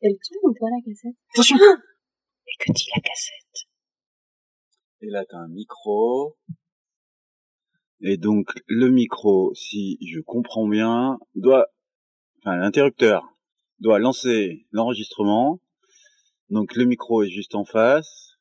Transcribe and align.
Elle 0.00 0.16
tourne 0.24 0.50
ou 0.50 0.54
pas 0.54 0.66
la 0.70 0.80
cassette? 0.84 1.16
Attention 1.34 1.56
Et 1.56 2.56
que 2.58 2.72
dit 2.72 2.88
la 2.94 3.02
cassette? 3.02 3.68
Et 5.00 5.06
là, 5.06 5.24
t'as 5.28 5.38
un 5.38 5.48
micro. 5.48 6.36
Et 8.00 8.16
donc, 8.16 8.52
le 8.66 8.90
micro, 8.90 9.54
si 9.54 9.98
je 10.06 10.20
comprends 10.20 10.68
bien, 10.68 11.18
doit, 11.34 11.68
enfin, 12.40 12.56
l'interrupteur 12.56 13.24
doit 13.80 13.98
lancer 13.98 14.66
l'enregistrement. 14.70 15.60
Donc, 16.50 16.74
le 16.76 16.84
micro 16.84 17.22
est 17.22 17.30
juste 17.30 17.54
en 17.54 17.64
face. 17.64 18.38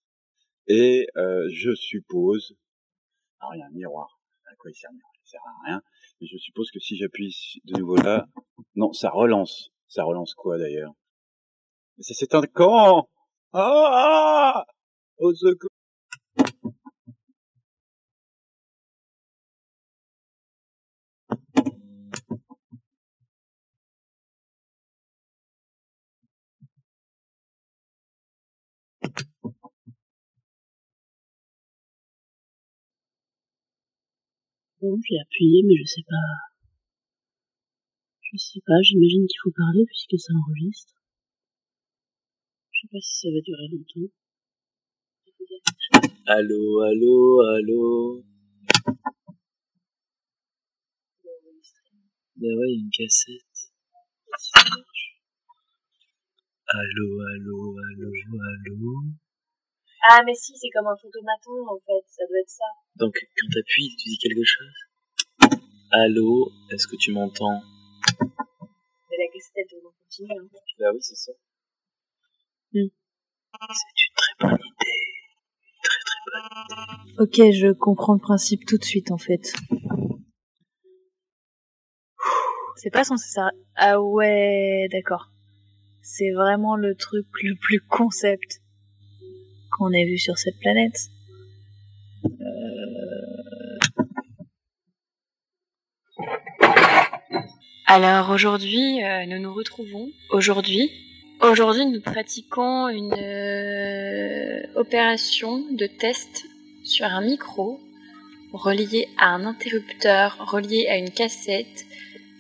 Et 0.68 1.08
euh, 1.16 1.48
je 1.54 1.74
suppose, 1.74 2.58
alors 3.40 3.56
il 3.56 3.60
y 3.60 3.62
a 3.62 3.68
un 3.68 3.72
miroir. 3.72 4.20
À 4.46 4.56
quoi 4.56 4.70
il 4.70 4.76
sert 4.76 4.92
le 4.92 4.98
miroir 4.98 5.14
Il 5.16 5.30
sert 5.30 5.42
à 5.42 5.66
rien. 5.66 5.82
Je 6.20 6.38
suppose 6.38 6.72
que 6.72 6.80
si 6.80 6.98
j'appuie 6.98 7.36
de 7.66 7.80
nouveau 7.80 7.96
là, 7.96 8.26
non, 8.76 8.92
ça 8.92 9.10
relance. 9.10 9.70
Ça 9.88 10.04
relance 10.04 10.34
quoi 10.34 10.58
d'ailleurs? 10.58 10.94
Mais 11.98 12.04
ça 12.04 12.14
s'éteint 12.14 12.42
quand 12.54 13.08
Ah! 13.54 14.66
Au 15.20 15.34
secours 15.34 15.70
Bon, 34.80 34.96
j'ai 35.10 35.18
appuyé, 35.20 35.64
mais 35.64 35.76
je 35.76 35.86
sais 35.86 36.04
pas. 36.08 36.30
Je 38.22 38.38
sais 38.38 38.62
pas, 38.64 38.80
j'imagine 38.84 39.26
qu'il 39.26 39.40
faut 39.44 39.52
parler 39.58 39.84
puisque 39.88 40.20
ça 40.20 40.34
enregistre. 40.34 40.94
Je 42.72 42.82
sais 42.82 42.88
pas 42.92 43.02
si 43.02 43.20
ça 43.22 43.30
va 43.34 43.42
durer 43.42 43.68
longtemps. 43.72 44.14
Allô, 46.28 46.82
allô, 46.82 47.42
allô. 47.56 48.24
Ben 52.36 52.54
ouais, 52.56 52.70
il 52.70 52.76
y 52.76 52.78
a 52.78 52.84
une 52.84 52.92
cassette. 52.92 53.72
Allô, 56.68 57.22
allô, 57.34 57.78
allô, 57.80 58.12
allô. 58.54 59.27
Ah, 60.10 60.22
mais 60.26 60.34
si, 60.36 60.54
c'est 60.56 60.70
comme 60.70 60.88
un 60.88 60.96
photomaton, 60.96 61.68
en 61.68 61.78
fait. 61.80 62.06
Ça 62.08 62.24
doit 62.30 62.40
être 62.40 62.50
ça. 62.50 62.64
Donc, 62.96 63.14
quand 63.14 63.48
t'appuies, 63.54 63.96
tu 63.98 64.10
dis 64.10 64.18
quelque 64.18 64.44
chose? 64.46 64.74
Allô, 65.92 66.50
est-ce 66.72 66.88
que 66.88 66.96
tu 66.96 67.12
m'entends? 67.12 67.62
Mais 68.22 69.18
la 69.18 69.28
cassette, 69.34 69.68
elle 69.72 69.82
doit 69.82 69.92
continuer. 70.00 70.38
Hein. 70.40 70.48
Bah 70.80 70.92
oui, 70.94 71.00
c'est 71.02 71.16
ça. 71.16 71.32
Hmm. 72.74 72.88
C'est 73.72 74.06
une 74.06 74.16
très 74.16 74.34
bonne 74.40 74.60
idée. 74.60 75.00
Une 75.74 75.84
très 75.84 76.00
très 76.06 76.22
bonne 76.26 77.04
idée. 77.06 77.14
Ok, 77.20 77.36
je 77.54 77.74
comprends 77.74 78.14
le 78.14 78.20
principe 78.20 78.66
tout 78.66 78.78
de 78.78 78.84
suite 78.84 79.12
en 79.12 79.18
fait. 79.18 79.54
C'est 82.76 82.92
pas 82.92 83.04
censé 83.04 83.30
ça. 83.30 83.50
Ah 83.76 84.02
ouais, 84.02 84.88
d'accord. 84.92 85.32
C'est 86.02 86.32
vraiment 86.32 86.76
le 86.76 86.96
truc 86.96 87.26
le 87.42 87.56
plus 87.56 87.82
concept 87.82 88.62
qu'on 89.78 89.92
ait 89.94 90.06
vu 90.06 90.18
sur 90.18 90.38
cette 90.38 90.58
planète. 90.60 91.10
Alors 97.86 98.32
aujourd'hui, 98.32 99.04
euh, 99.04 99.26
nous 99.28 99.40
nous 99.40 99.54
retrouvons. 99.54 100.10
Aujourd'hui, 100.32 100.92
aujourd'hui, 101.42 101.86
nous 101.86 102.02
pratiquons 102.02 102.90
une 102.90 103.14
euh, 103.14 104.62
opération 104.76 105.64
de 105.72 105.88
test 105.88 106.46
sur 106.84 107.06
un 107.06 107.22
micro 107.22 107.80
relié 108.52 109.08
à 109.18 109.30
un 109.30 109.46
interrupteur, 109.46 110.38
relié 110.52 110.88
à 110.88 110.98
une 110.98 111.12
cassette 111.12 111.86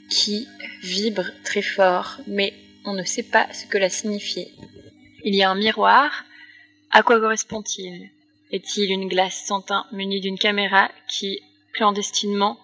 qui 0.09 0.47
vibre 0.83 1.25
très 1.43 1.61
fort, 1.61 2.17
mais 2.27 2.53
on 2.85 2.93
ne 2.93 3.03
sait 3.03 3.23
pas 3.23 3.47
ce 3.53 3.65
que 3.65 3.77
la 3.77 3.89
signifie. 3.89 4.47
Il 5.23 5.35
y 5.35 5.43
a 5.43 5.49
un 5.49 5.55
miroir. 5.55 6.25
À 6.91 7.03
quoi 7.03 7.19
correspond-il 7.19 8.09
Est-il 8.51 8.91
une 8.91 9.07
glace 9.07 9.45
sans 9.45 9.61
teint 9.61 9.85
munie 9.91 10.21
d'une 10.21 10.39
caméra 10.39 10.89
qui, 11.09 11.41
clandestinement, 11.73 12.57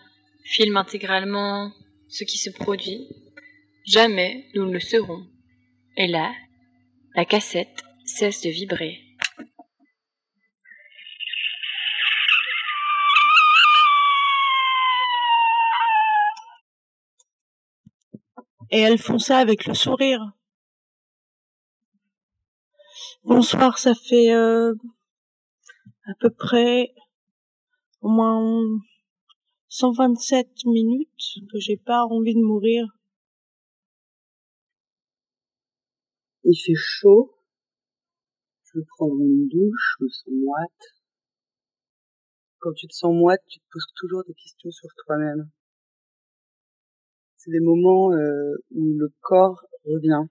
filme 0.43 0.77
intégralement 0.77 1.71
ce 2.07 2.23
qui 2.23 2.37
se 2.37 2.49
produit 2.49 3.07
Jamais 3.85 4.47
nous 4.55 4.65
ne 4.65 4.73
le 4.73 4.79
serons. 4.79 5.27
Et 5.97 6.07
là, 6.07 6.33
la 7.15 7.25
cassette 7.25 7.83
cesse 8.05 8.41
de 8.41 8.49
vibrer. 8.49 9.01
Et 18.71 18.79
elles 18.79 18.97
font 18.97 19.19
ça 19.19 19.37
avec 19.37 19.65
le 19.65 19.73
sourire. 19.73 20.31
Bonsoir, 23.25 23.77
ça 23.79 23.95
fait 23.95 24.33
euh, 24.33 24.75
à 26.03 26.11
peu 26.19 26.29
près 26.29 26.93
au 28.01 28.09
moins 28.09 28.65
127 29.69 30.65
minutes 30.65 31.39
que 31.49 31.57
j'ai 31.57 31.77
pas 31.77 32.03
envie 32.03 32.33
de 32.33 32.41
mourir. 32.41 32.85
Il 36.43 36.53
fait 36.53 36.75
chaud. 36.75 37.33
Je 38.63 38.79
veux 38.79 38.85
prendre 38.97 39.17
une 39.21 39.47
douche, 39.47 39.95
je 39.99 40.03
me 40.03 40.09
sens 40.09 40.33
moite. 40.33 40.83
Quand 42.59 42.73
tu 42.73 42.87
te 42.87 42.93
sens 42.93 43.15
moite, 43.15 43.41
tu 43.47 43.59
te 43.59 43.65
poses 43.71 43.87
toujours 43.95 44.25
des 44.25 44.33
questions 44.33 44.71
sur 44.71 44.89
toi-même. 45.05 45.49
C'est 47.37 47.51
des 47.51 47.61
moments 47.61 48.11
euh, 48.11 48.55
où 48.71 48.97
le 48.97 49.13
corps 49.21 49.65
revient. 49.85 50.27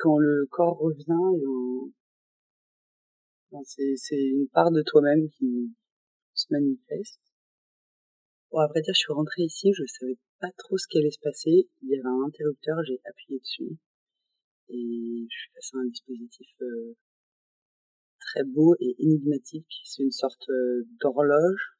Quand 0.00 0.18
le 0.18 0.46
corps 0.50 0.78
revient, 0.78 1.12
c'est, 3.64 4.16
une 4.16 4.48
part 4.48 4.70
de 4.70 4.80
toi-même 4.80 5.28
qui 5.28 5.76
se 6.32 6.46
manifeste. 6.48 7.20
Bon, 8.50 8.60
à 8.60 8.66
vrai 8.68 8.80
dire, 8.80 8.94
je 8.94 9.00
suis 9.00 9.12
rentrée 9.12 9.42
ici, 9.42 9.72
je 9.74 9.84
savais 9.86 10.16
pas 10.40 10.50
trop 10.56 10.78
ce 10.78 10.88
qui 10.88 10.98
allait 10.98 11.10
se 11.10 11.20
passer. 11.20 11.68
Il 11.82 11.90
y 11.90 11.98
avait 11.98 12.08
un 12.08 12.24
interrupteur, 12.26 12.78
j'ai 12.86 12.98
appuyé 13.04 13.40
dessus. 13.40 13.76
Et 14.70 15.26
je 15.28 15.36
suis 15.36 15.52
passée 15.52 15.76
à 15.76 15.80
un 15.80 15.88
dispositif 15.88 16.48
euh, 16.62 16.96
très 18.20 18.44
beau 18.44 18.74
et 18.80 18.96
énigmatique. 19.00 19.82
C'est 19.84 20.02
une 20.02 20.12
sorte 20.12 20.48
euh, 20.48 20.88
d'horloge 21.02 21.76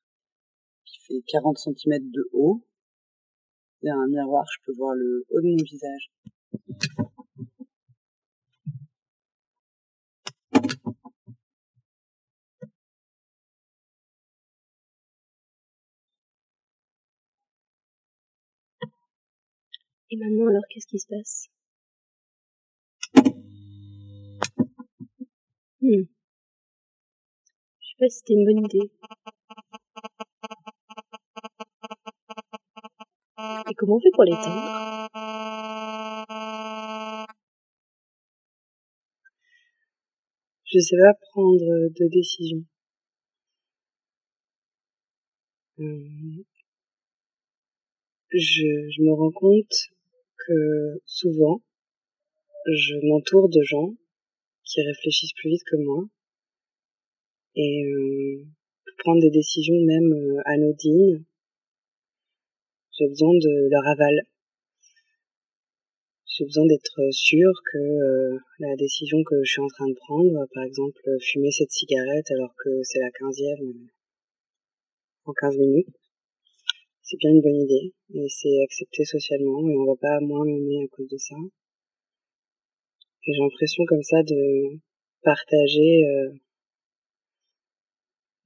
qui 0.84 1.00
fait 1.06 1.22
40 1.26 1.56
cm 1.56 2.10
de 2.10 2.28
haut. 2.32 2.66
Il 3.80 3.86
y 3.86 3.90
a 3.90 3.94
un 3.94 4.08
miroir, 4.08 4.44
je 4.52 4.66
peux 4.66 4.76
voir 4.76 4.94
le 4.94 5.24
haut 5.30 5.40
de 5.40 5.46
mon 5.46 5.64
visage. 5.64 6.10
Et 20.12 20.16
maintenant, 20.16 20.48
alors, 20.48 20.62
qu'est-ce 20.68 20.88
qui 20.88 20.98
se 20.98 21.06
passe? 21.06 21.48
Hmm. 25.80 26.02
Je 27.78 27.88
sais 27.88 27.96
pas 27.98 28.08
si 28.08 28.18
c'était 28.18 28.34
une 28.34 28.44
bonne 28.44 28.64
idée. 28.64 28.90
Et 33.70 33.74
comment 33.74 33.96
on 33.96 34.00
fait 34.00 34.10
pour 34.12 34.24
l'éteindre? 34.24 35.06
Je 40.64 40.78
sais 40.80 40.96
pas 40.96 41.14
prendre 41.32 41.88
de 41.88 42.08
décision. 42.08 42.64
Euh, 45.78 46.44
je, 48.32 48.90
je 48.90 49.02
me 49.02 49.12
rends 49.12 49.30
compte 49.30 49.90
que 50.46 51.00
souvent, 51.06 51.62
je 52.66 52.94
m'entoure 53.06 53.48
de 53.48 53.62
gens 53.62 53.94
qui 54.64 54.82
réfléchissent 54.82 55.34
plus 55.34 55.50
vite 55.50 55.64
que 55.66 55.76
moi 55.76 56.04
et 57.56 57.84
euh, 57.84 58.44
pour 58.86 58.96
prendre 58.98 59.20
des 59.20 59.30
décisions 59.30 59.74
même 59.80 60.12
euh, 60.12 60.40
anodines, 60.44 61.24
j'ai 62.96 63.08
besoin 63.08 63.34
de 63.34 63.68
leur 63.70 63.86
aval. 63.86 64.22
J'ai 66.26 66.44
besoin 66.44 66.66
d'être 66.66 67.00
sûr 67.10 67.50
que 67.72 67.78
euh, 67.78 68.38
la 68.60 68.76
décision 68.76 69.22
que 69.24 69.42
je 69.42 69.50
suis 69.50 69.60
en 69.60 69.68
train 69.68 69.88
de 69.88 69.94
prendre, 69.94 70.46
par 70.54 70.62
exemple 70.62 71.02
fumer 71.20 71.50
cette 71.50 71.72
cigarette 71.72 72.30
alors 72.30 72.54
que 72.56 72.82
c'est 72.82 73.00
la 73.00 73.10
quinzième 73.10 73.88
en 75.24 75.32
15 75.32 75.56
minutes, 75.58 75.99
c'est 77.10 77.16
bien 77.16 77.30
une 77.30 77.40
bonne 77.40 77.60
idée 77.60 77.92
et 78.14 78.28
c'est 78.28 78.62
accepté 78.62 79.04
socialement 79.04 79.68
et 79.68 79.76
on 79.76 79.84
va 79.84 79.96
pas 80.00 80.20
moins 80.20 80.44
m'aimer 80.44 80.84
à 80.84 80.88
cause 80.94 81.08
de 81.08 81.16
ça. 81.16 81.34
Et 83.26 83.32
j'ai 83.32 83.42
l'impression 83.42 83.84
comme 83.86 84.02
ça 84.02 84.22
de 84.22 84.78
partager 85.22 86.04
euh, 86.04 86.32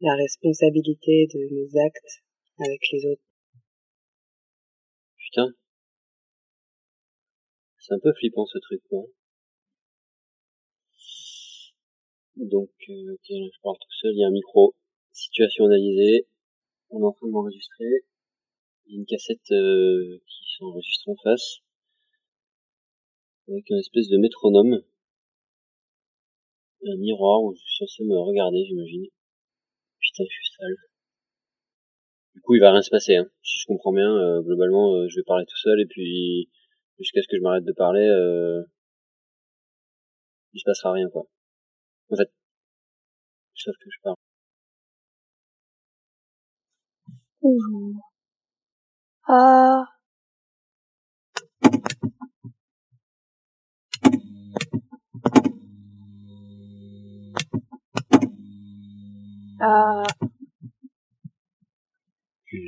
la 0.00 0.14
responsabilité 0.14 1.28
de 1.34 1.40
mes 1.54 1.78
actes 1.78 2.24
avec 2.58 2.80
les 2.90 3.04
autres. 3.04 3.22
Putain. 5.18 5.52
C'est 7.80 7.92
un 7.92 7.98
peu 7.98 8.14
flippant 8.14 8.46
ce 8.46 8.58
truc, 8.60 8.80
quoi. 8.88 9.04
Donc, 12.36 12.70
euh, 12.88 13.12
ok, 13.12 13.28
là, 13.28 13.46
je 13.52 13.60
parle 13.62 13.76
tout 13.76 13.94
seul, 14.00 14.12
il 14.14 14.20
y 14.20 14.24
a 14.24 14.28
un 14.28 14.30
micro, 14.30 14.74
situation 15.12 15.66
analysée, 15.66 16.26
on 16.88 17.00
est 17.00 17.04
en 17.04 17.12
train 17.12 17.26
de 17.26 17.32
m'enregistrer, 17.32 18.04
il 18.86 18.92
y 18.92 18.96
a 18.96 19.00
une 19.00 19.06
cassette 19.06 19.50
euh, 19.52 20.18
qui 20.26 20.56
s'enregistre 20.58 21.08
en 21.08 21.16
face, 21.16 21.58
avec 23.48 23.70
un 23.70 23.78
espèce 23.78 24.08
de 24.08 24.18
métronome, 24.18 24.82
un 26.86 26.96
miroir 26.96 27.42
où 27.42 27.54
je 27.54 27.60
suis 27.60 27.76
censé 27.78 28.04
me 28.04 28.16
regarder, 28.18 28.64
j'imagine. 28.66 29.06
Putain, 30.00 30.24
je 30.28 30.34
suis 30.34 30.54
sale. 30.58 30.76
Du 32.34 32.40
coup, 32.42 32.54
il 32.54 32.60
va 32.60 32.72
rien 32.72 32.82
se 32.82 32.90
passer, 32.90 33.16
hein. 33.16 33.26
Si 33.42 33.60
je 33.60 33.66
comprends 33.66 33.92
bien, 33.92 34.10
euh, 34.10 34.42
globalement, 34.42 34.94
euh, 34.96 35.08
je 35.08 35.16
vais 35.16 35.24
parler 35.24 35.46
tout 35.46 35.56
seul, 35.56 35.80
et 35.80 35.86
puis, 35.86 36.50
jusqu'à 36.98 37.22
ce 37.22 37.28
que 37.28 37.36
je 37.36 37.42
m'arrête 37.42 37.64
de 37.64 37.72
parler, 37.72 38.06
euh, 38.06 38.62
il 40.54 40.60
se 40.60 40.64
passera 40.64 40.92
rien, 40.92 41.08
quoi. 41.10 41.26
En 42.10 42.16
fait, 42.16 42.30
sauf 43.54 43.74
que 43.78 43.90
je 43.90 43.98
parle. 44.02 44.16
Bonjour. 47.42 48.13
Ah. 49.26 49.84
Ah. 59.60 60.02
Je 62.52 62.58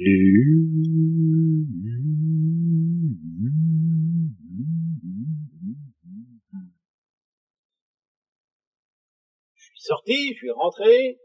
suis 9.60 9.80
sorti, 9.80 10.32
je 10.32 10.38
suis 10.38 10.50
rentré. 10.50 11.18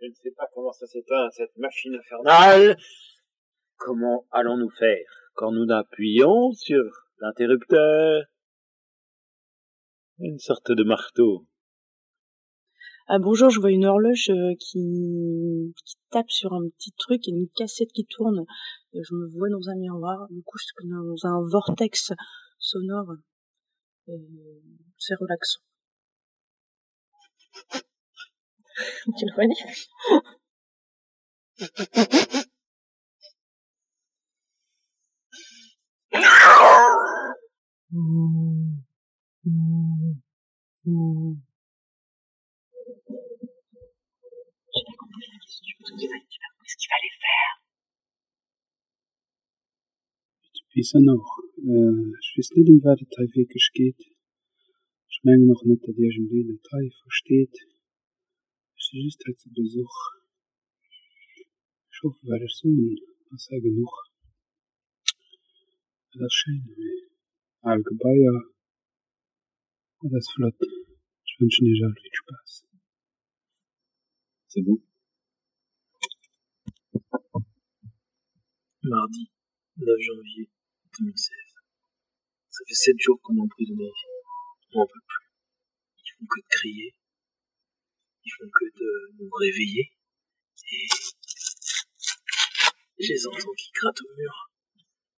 Je 0.00 0.06
ne 0.08 0.12
sais 0.12 0.30
pas 0.36 0.46
comment 0.54 0.72
ça 0.72 0.86
s'éteint, 0.86 1.30
cette 1.30 1.56
machine 1.56 1.94
infernale. 1.94 2.76
Comment 3.84 4.26
allons-nous 4.30 4.70
faire 4.70 5.04
quand 5.34 5.52
nous 5.52 5.70
appuyons 5.70 6.52
sur 6.52 6.82
l'interrupteur? 7.20 8.24
Une 10.20 10.38
sorte 10.38 10.72
de 10.72 10.84
marteau. 10.84 11.46
Ah 13.08 13.18
bonjour, 13.18 13.50
je 13.50 13.60
vois 13.60 13.72
une 13.72 13.84
horloge 13.84 14.30
euh, 14.30 14.54
qui, 14.58 15.74
tape 16.10 16.30
sur 16.30 16.54
un 16.54 16.66
petit 16.70 16.92
truc 16.96 17.28
et 17.28 17.32
une 17.32 17.50
cassette 17.54 17.92
qui 17.92 18.06
tourne. 18.06 18.46
Et 18.94 19.02
je 19.06 19.14
me 19.14 19.28
vois 19.36 19.50
dans 19.50 19.68
un 19.68 19.76
miroir. 19.76 20.28
Du 20.30 20.42
coup, 20.42 20.56
je 20.56 20.88
dans 20.88 21.28
un 21.28 21.46
vortex 21.46 22.14
sonore. 22.58 23.12
Et 24.08 24.16
c'est 24.96 25.16
relaxant. 25.16 25.60
J'ai 36.54 36.60
pas 44.84 44.96
compris 44.98 45.26
la 45.32 45.38
question. 45.42 45.66
J'ai 45.98 46.08
pas 46.08 46.50
compris 46.52 46.70
ce 46.70 46.76
qu'il 46.78 46.88
fallait 46.88 47.16
faire. 47.18 47.54
Wie 50.74 50.84
sonor. 50.84 51.24
Uh, 51.58 52.14
ich 52.20 52.30
weiß 52.36 52.50
nicht, 52.56 52.68
um 52.68 52.82
wer 52.84 52.96
der 52.96 53.28
wirklich 53.34 53.70
geht. 53.72 54.00
Ich 55.08 55.20
meine 55.24 55.46
noch 55.46 55.64
nicht, 55.64 55.82
dass 55.82 55.96
ihr 55.96 56.10
den 56.10 56.60
Teil 56.62 56.90
versteht. 57.02 57.56
Ich 58.76 58.90
bin 58.92 59.02
just 59.02 59.24
halt 59.26 59.38
zu 59.40 59.50
Besuch. 59.50 59.96
Ich 61.90 62.02
hoffe, 62.02 62.18
wer 62.22 62.42
ist 62.42 62.58
so 62.58 62.68
ein 62.68 62.98
Wasser 63.30 63.60
genug. 63.60 64.13
Das 66.16 66.26
ist 66.26 66.34
schön. 66.34 66.62
Algebaya. 67.62 68.34
Das 70.02 70.12
ist 70.12 70.32
flott. 70.32 70.54
Ich 71.26 71.40
wünsche 71.40 71.64
dir 71.64 71.74
viel 71.74 72.14
Spaß. 72.14 72.66
C'est 74.46 74.62
beau. 74.62 74.78
Mardi 78.82 79.26
9 79.74 80.00
janvier 80.06 80.46
2016. 80.92 81.34
Ça 82.48 82.62
fait 82.64 82.74
7 82.74 83.00
jours 83.00 83.20
qu'on 83.20 83.34
est 83.34 83.40
emprisonné 83.40 83.82
ici. 83.82 84.06
On 84.70 84.78
n'en 84.78 84.86
peut 84.86 85.02
plus. 85.08 85.26
Ils 85.98 86.12
font 86.14 86.26
que 86.30 86.40
de 86.40 86.46
crier. 86.48 86.94
Ils 88.22 88.32
font 88.38 88.50
que 88.54 88.66
de 88.70 89.18
nous 89.18 89.30
réveiller. 89.34 89.90
Et 90.70 90.86
je 93.02 93.12
les 93.14 93.26
entends 93.26 93.54
qui 93.58 93.72
grattent 93.72 94.02
au 94.02 94.14
mur. 94.14 94.52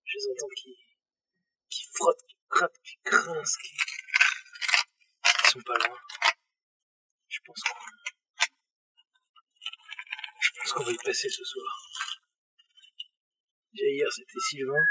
Je 0.05 0.17
les 0.17 0.25
entends 0.31 0.53
qui, 0.55 0.86
qui 1.97 2.03
frottent, 2.03 2.25
qui 2.27 2.35
grattent, 2.49 2.81
qui 2.83 2.97
grincent, 3.03 3.57
qui... 3.61 3.75
Ils 5.45 5.49
sont 5.51 5.61
pas 5.61 5.77
loin. 5.77 5.97
Je 7.27 7.39
pense 7.45 7.61
qu'on 7.63 7.75
je 10.39 10.51
pense 10.55 10.73
qu'on 10.73 10.83
va 10.83 10.91
y 10.91 10.97
passer 10.97 11.29
ce 11.29 11.43
soir. 11.43 11.65
Déjà 13.73 13.89
hier 13.89 14.11
c'était 14.11 14.39
Sylvain. 14.39 14.85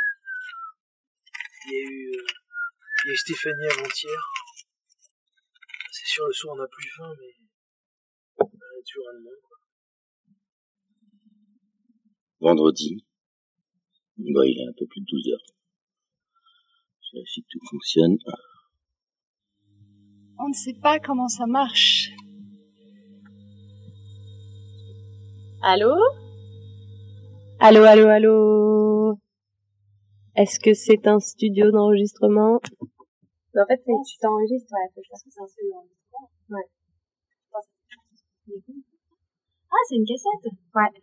Il 1.67 1.73
y 1.73 1.77
a 1.77 1.91
eu, 1.91 2.11
euh, 2.17 2.27
il 3.05 3.09
y 3.09 3.11
a 3.11 3.13
eu 3.13 3.17
Stéphanie 3.17 3.67
avant-hier. 3.67 4.33
C'est 5.93 6.07
sûr 6.07 6.27
le 6.27 6.33
soir 6.33 6.55
on 6.55 6.59
n'a 6.59 6.69
plus 6.69 6.89
faim 6.97 7.15
mais 7.19 7.35
on 8.39 8.45
a 8.45 8.83
toujours 8.87 9.07
quoi. 9.43 9.59
vendredi. 12.41 13.07
Bah, 14.19 14.47
il 14.47 14.61
est 14.61 14.69
un 14.69 14.73
peu 14.73 14.87
plus 14.87 15.01
de 15.01 15.07
12 15.07 15.29
heures. 15.33 15.56
Je 17.07 17.19
vérifie 17.19 17.43
que 17.43 17.47
tout 17.51 17.61
fonctionne. 17.71 18.17
On 20.39 20.49
ne 20.49 20.55
sait 20.55 20.75
pas 20.75 20.99
comment 20.99 21.29
ça 21.29 21.47
marche. 21.47 22.11
Allô? 25.63 25.95
Allô, 27.61 27.83
allô, 27.85 28.09
allô? 28.09 29.19
Est-ce 30.37 30.61
que 30.61 30.75
c'est 30.75 31.07
un 31.07 31.19
studio 31.21 31.71
d'enregistrement? 31.71 32.57
En 32.57 33.67
fait, 33.67 33.81
c'est- 33.87 34.05
tu 34.07 34.19
t'enregistres, 34.19 34.73
ouais, 34.73 35.03
je 35.03 35.09
pense 35.09 35.23
que 35.23 35.31
c'est 35.31 35.41
un 35.41 35.47
seul 35.47 35.65
enregistrement. 35.75 36.31
Ouais. 36.51 36.69
Ah, 39.71 39.83
c'est 39.89 39.97
une 39.97 40.05
cassette? 40.05 40.53
Ouais. 40.75 41.01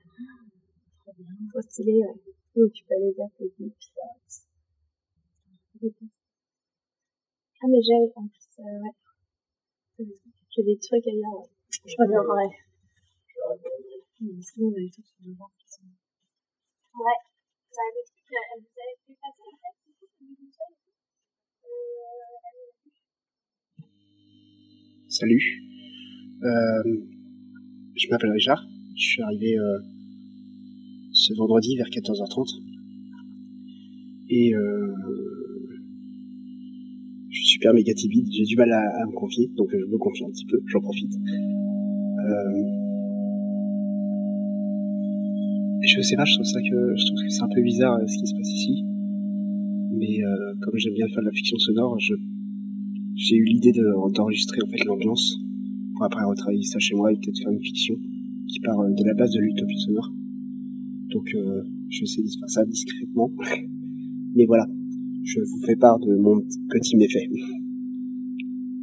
Trop 1.03 1.13
bien, 1.17 1.25
trop 1.51 1.61
stylé, 1.61 1.93
ouais. 1.93 2.13
Donc 2.55 2.71
tu 2.73 2.83
peux 2.85 2.93
aller 2.93 3.13
dire 3.13 3.27
tes 3.37 3.49
tips. 5.91 6.11
Ah, 7.61 7.67
mais 7.69 7.81
j'ai, 7.81 7.95
en 8.15 8.27
plus, 8.27 8.59
euh, 8.59 8.79
ouais. 8.83 8.95
J'ai 10.49 10.63
des 10.63 10.77
trucs 10.77 11.07
à 11.07 11.11
dire, 11.11 11.33
ouais. 11.33 11.47
Je 11.71 11.95
reviendrai. 11.99 12.47
Mais 14.21 14.41
sinon, 14.41 14.67
on 14.67 14.73
a 14.73 14.79
des 14.79 14.89
trucs 14.89 15.05
sur 15.05 15.25
le 15.25 15.33
ventre 15.33 15.55
qui 15.57 15.67
sont... 15.67 15.83
Ouais. 15.83 17.19
Bah, 17.71 17.87
le 17.95 18.01
truc, 18.05 18.27
euh, 18.31 18.51
elle 18.53 18.61
vous 18.61 18.75
avait 18.79 18.97
fait 19.07 19.17
passer, 19.19 19.47
en 19.47 19.57
fait, 19.59 19.75
du 19.85 19.91
coup, 19.95 20.07
c'est 20.17 20.25
une 20.25 20.51
seule. 20.51 20.75
Euh, 21.65 22.43
Salut. 25.09 25.63
Euh, 26.43 26.83
je 27.95 28.07
m'appelle 28.09 28.31
Richard. 28.31 28.65
Je 28.95 29.05
suis 29.05 29.21
arrivé 29.21 29.57
euh, 29.57 29.79
ce 31.13 31.33
vendredi 31.35 31.77
vers 31.77 31.87
14h30. 31.87 32.61
Et 34.29 34.53
euh, 34.53 35.42
je 37.33 37.39
suis 37.39 37.47
super 37.57 37.73
méga 37.73 37.93
timide. 37.93 38.27
J'ai 38.31 38.43
du 38.43 38.55
mal 38.55 38.71
à, 38.71 39.05
me 39.07 39.11
confier, 39.11 39.49
donc 39.57 39.69
je 39.71 39.85
me 39.85 39.97
confie 39.97 40.23
un 40.23 40.29
petit 40.29 40.45
peu. 40.45 40.61
J'en 40.67 40.79
profite. 40.79 41.13
Euh, 41.13 42.63
je 45.81 46.01
sais 46.01 46.15
pas, 46.15 46.25
je 46.25 46.35
trouve 46.35 46.45
ça 46.45 46.61
que 46.61 46.95
je 46.95 47.05
trouve 47.05 47.19
que 47.25 47.29
c'est 47.29 47.41
un 47.41 47.49
peu 47.53 47.61
bizarre 47.61 47.95
euh, 47.97 48.05
ce 48.05 48.17
qui 48.19 48.27
se 48.27 48.35
passe 48.35 48.51
ici. 48.53 48.85
Mais 49.91 50.23
euh, 50.23 50.53
comme 50.61 50.77
j'aime 50.77 50.93
bien 50.93 51.07
faire 51.07 51.21
de 51.21 51.25
la 51.27 51.31
fiction 51.31 51.57
sonore, 51.57 51.99
je 51.99 52.13
j'ai 53.15 53.35
eu 53.35 53.45
l'idée 53.45 53.71
de- 53.71 54.13
d'enregistrer 54.13 54.57
en 54.65 54.69
fait 54.69 54.83
l'ambiance 54.85 55.37
pour 55.95 56.05
après 56.05 56.23
retravailler 56.25 56.63
ça 56.63 56.79
chez 56.79 56.95
moi 56.95 57.11
et 57.11 57.15
peut-être 57.15 57.37
faire 57.37 57.51
une 57.51 57.61
fiction 57.61 57.95
qui 58.47 58.59
part 58.59 58.79
euh, 58.79 58.89
de 58.89 59.03
la 59.05 59.13
base 59.15 59.31
de 59.31 59.39
l'utopie 59.39 59.79
sonore. 59.79 60.13
Donc 61.11 61.33
euh, 61.35 61.63
Je 61.89 61.99
vais 61.99 62.03
essayer 62.03 62.23
de 62.23 62.29
faire 62.29 62.49
ça 62.49 62.63
discrètement. 62.65 63.31
Mais 64.35 64.45
voilà, 64.45 64.67
je 65.23 65.39
vous 65.39 65.65
fais 65.65 65.75
part 65.75 65.99
de 65.99 66.15
mon 66.15 66.41
petit 66.69 66.97
méfait. 66.97 67.29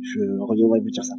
Je 0.00 0.20
reviendrai 0.40 0.80
vous 0.80 0.90
dire 0.90 1.04
ça. 1.04 1.14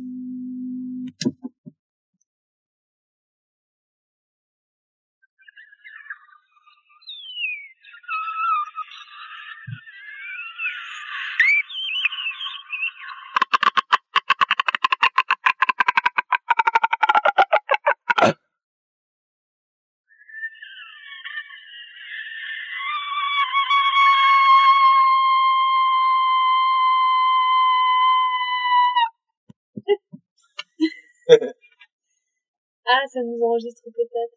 Ça 33.11 33.21
nous 33.23 33.39
enregistre 33.43 33.83
peut-être. 33.83 34.35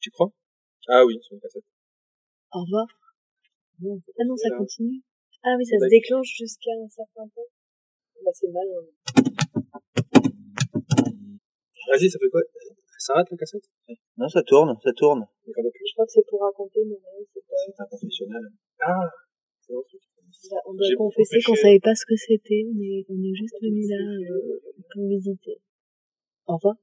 Tu 0.00 0.10
crois? 0.10 0.30
Ah 0.88 1.04
oui, 1.04 1.18
sur 1.20 1.34
une 1.34 1.40
cassette. 1.40 1.64
Au 2.54 2.60
revoir. 2.62 2.86
Ah 3.82 4.24
non, 4.24 4.36
ça 4.36 4.48
là. 4.50 4.56
continue. 4.58 5.02
Ah 5.42 5.54
oui, 5.58 5.64
ça 5.66 5.76
se 5.78 5.88
déclenche 5.90 6.34
jusqu'à 6.36 6.70
un 6.78 6.88
certain 6.88 7.26
temps. 7.34 7.50
Bah, 8.24 8.30
c'est 8.32 8.48
mal. 8.48 8.66
hein. 8.70 8.86
Vas-y, 11.90 12.10
ça 12.10 12.18
fait 12.18 12.28
quoi? 12.30 12.40
Ça 12.98 13.14
arrête 13.14 13.30
la 13.30 13.36
cassette? 13.36 13.64
Non, 14.16 14.28
ça 14.28 14.42
tourne, 14.42 14.76
ça 14.82 14.92
tourne. 14.92 15.26
Je 15.46 15.52
crois 15.94 16.06
que 16.06 16.12
c'est 16.12 16.26
pour 16.28 16.42
raconter, 16.42 16.80
mais 16.84 16.96
non, 16.96 17.24
c'est 17.32 17.40
pas. 17.46 17.54
C'est 17.66 17.80
un 17.80 17.86
confessionnal. 17.86 18.42
Ah 18.80 19.08
C'est 19.60 19.72
bon, 19.72 19.82
c'est 19.88 20.50
Bah, 20.50 20.56
On 20.66 20.74
doit 20.74 20.86
confesser 20.96 21.38
qu'on 21.44 21.54
savait 21.54 21.80
pas 21.80 21.94
ce 21.94 22.04
que 22.06 22.16
c'était. 22.16 22.64
On 22.66 22.78
est, 22.80 23.06
on 23.08 23.18
est 23.22 23.34
juste 23.34 23.56
venu 23.62 23.86
là 23.88 23.96
euh, 24.32 24.60
pour 24.92 25.08
visiter. 25.08 25.60
Au 26.46 26.56
revoir. 26.56 26.76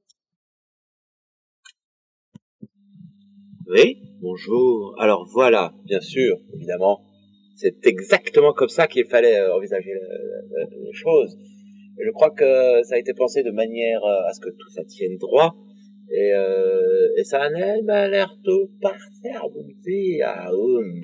Oui, 3.68 3.98
bonjour. 4.20 4.94
Alors 5.00 5.26
voilà, 5.32 5.74
bien 5.84 6.00
sûr, 6.00 6.36
évidemment, 6.54 7.00
c'est 7.56 7.84
exactement 7.86 8.52
comme 8.52 8.68
ça 8.68 8.86
qu'il 8.86 9.06
fallait 9.06 9.38
euh, 9.40 9.54
envisager 9.56 9.92
le- 9.92 10.48
le- 10.70 10.84
les 10.84 10.92
choses. 10.92 11.36
Et 11.98 12.04
je 12.04 12.10
crois 12.12 12.30
que 12.30 12.82
ça 12.84 12.94
a 12.94 12.98
été 12.98 13.12
pensé 13.14 13.42
de 13.42 13.50
manière 13.50 14.04
euh, 14.04 14.28
à 14.28 14.32
ce 14.32 14.40
que 14.40 14.50
tout 14.50 14.68
ça 14.70 14.84
tienne 14.84 15.16
droit. 15.18 15.56
Et, 16.12 16.32
euh, 16.34 17.08
et 17.16 17.24
ça 17.24 17.42
a 17.42 17.50
même 17.50 17.86
l'air 17.86 18.32
partir 18.80 19.44
aboutir 19.44 20.28
à... 20.28 20.48
euh, 20.52 21.00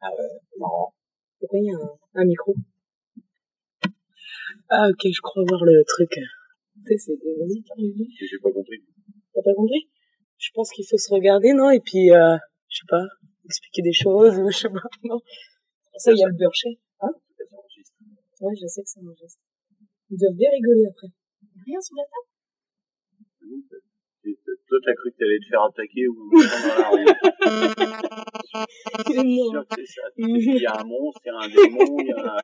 Ah 0.00 0.10
ouais, 0.16 0.28
marrant. 0.58 0.94
Pourquoi 1.40 1.58
il 1.58 1.64
y 1.66 1.70
a 1.72 1.76
un, 1.76 2.22
un 2.22 2.24
micro 2.24 2.54
Ah 4.68 4.86
ok, 4.88 5.00
je 5.12 5.20
crois 5.20 5.42
voir 5.48 5.64
le 5.64 5.82
truc. 5.88 6.12
C'est... 6.86 7.12
Vas-y, 7.12 7.62
parle-lui. 7.62 8.08
J'ai 8.20 8.38
pas 8.42 8.52
compris. 8.52 8.78
T'as 9.34 9.42
pas 9.42 9.54
compris? 9.54 9.88
Je 10.42 10.50
pense 10.54 10.70
qu'il 10.72 10.84
faut 10.90 10.98
se 10.98 11.14
regarder, 11.14 11.52
non? 11.52 11.70
Et 11.70 11.78
puis, 11.78 12.10
euh, 12.10 12.36
je 12.68 12.78
sais 12.78 12.86
pas, 12.88 13.04
expliquer 13.44 13.82
des 13.82 13.92
choses, 13.92 14.36
ou 14.38 14.50
je 14.50 14.56
sais 14.58 14.68
pas, 14.68 14.82
non? 15.04 15.20
Pour 15.20 16.00
ça, 16.00 16.10
il 16.10 16.18
y 16.18 16.24
a 16.24 16.26
le 16.26 16.34
beurchet. 16.34 16.80
Hein 17.00 17.12
Ouais, 18.40 18.54
je 18.60 18.66
sais 18.66 18.82
que 18.82 18.88
ça 18.88 19.00
m'enregistre. 19.02 19.40
Ils 20.10 20.18
doivent 20.18 20.34
bien 20.34 20.50
rigoler 20.50 20.86
après. 20.90 21.06
Rien 21.64 21.80
sous 21.80 21.94
la 21.94 22.02
table 22.10 22.26
Toi, 24.66 24.78
t'as 24.84 24.94
cru 24.94 25.12
que 25.12 25.16
t'allais 25.16 25.38
te 25.38 25.46
faire 25.46 25.62
attaquer 25.62 26.08
ou. 26.08 26.32
Je 29.06 29.20
suis 29.20 29.48
sûr 29.48 29.64
que 29.68 29.74
c'est 29.78 29.86
ça. 29.86 30.02
Il 30.16 30.60
y 30.60 30.66
a 30.66 30.80
un 30.80 30.84
monstre, 30.84 31.20
il 31.24 31.28
y 31.28 31.30
a 31.30 31.38
un 31.38 31.48
démon, 31.48 31.96
il 32.00 32.06
y 32.08 32.12
a 32.12 32.34
un... 32.34 32.38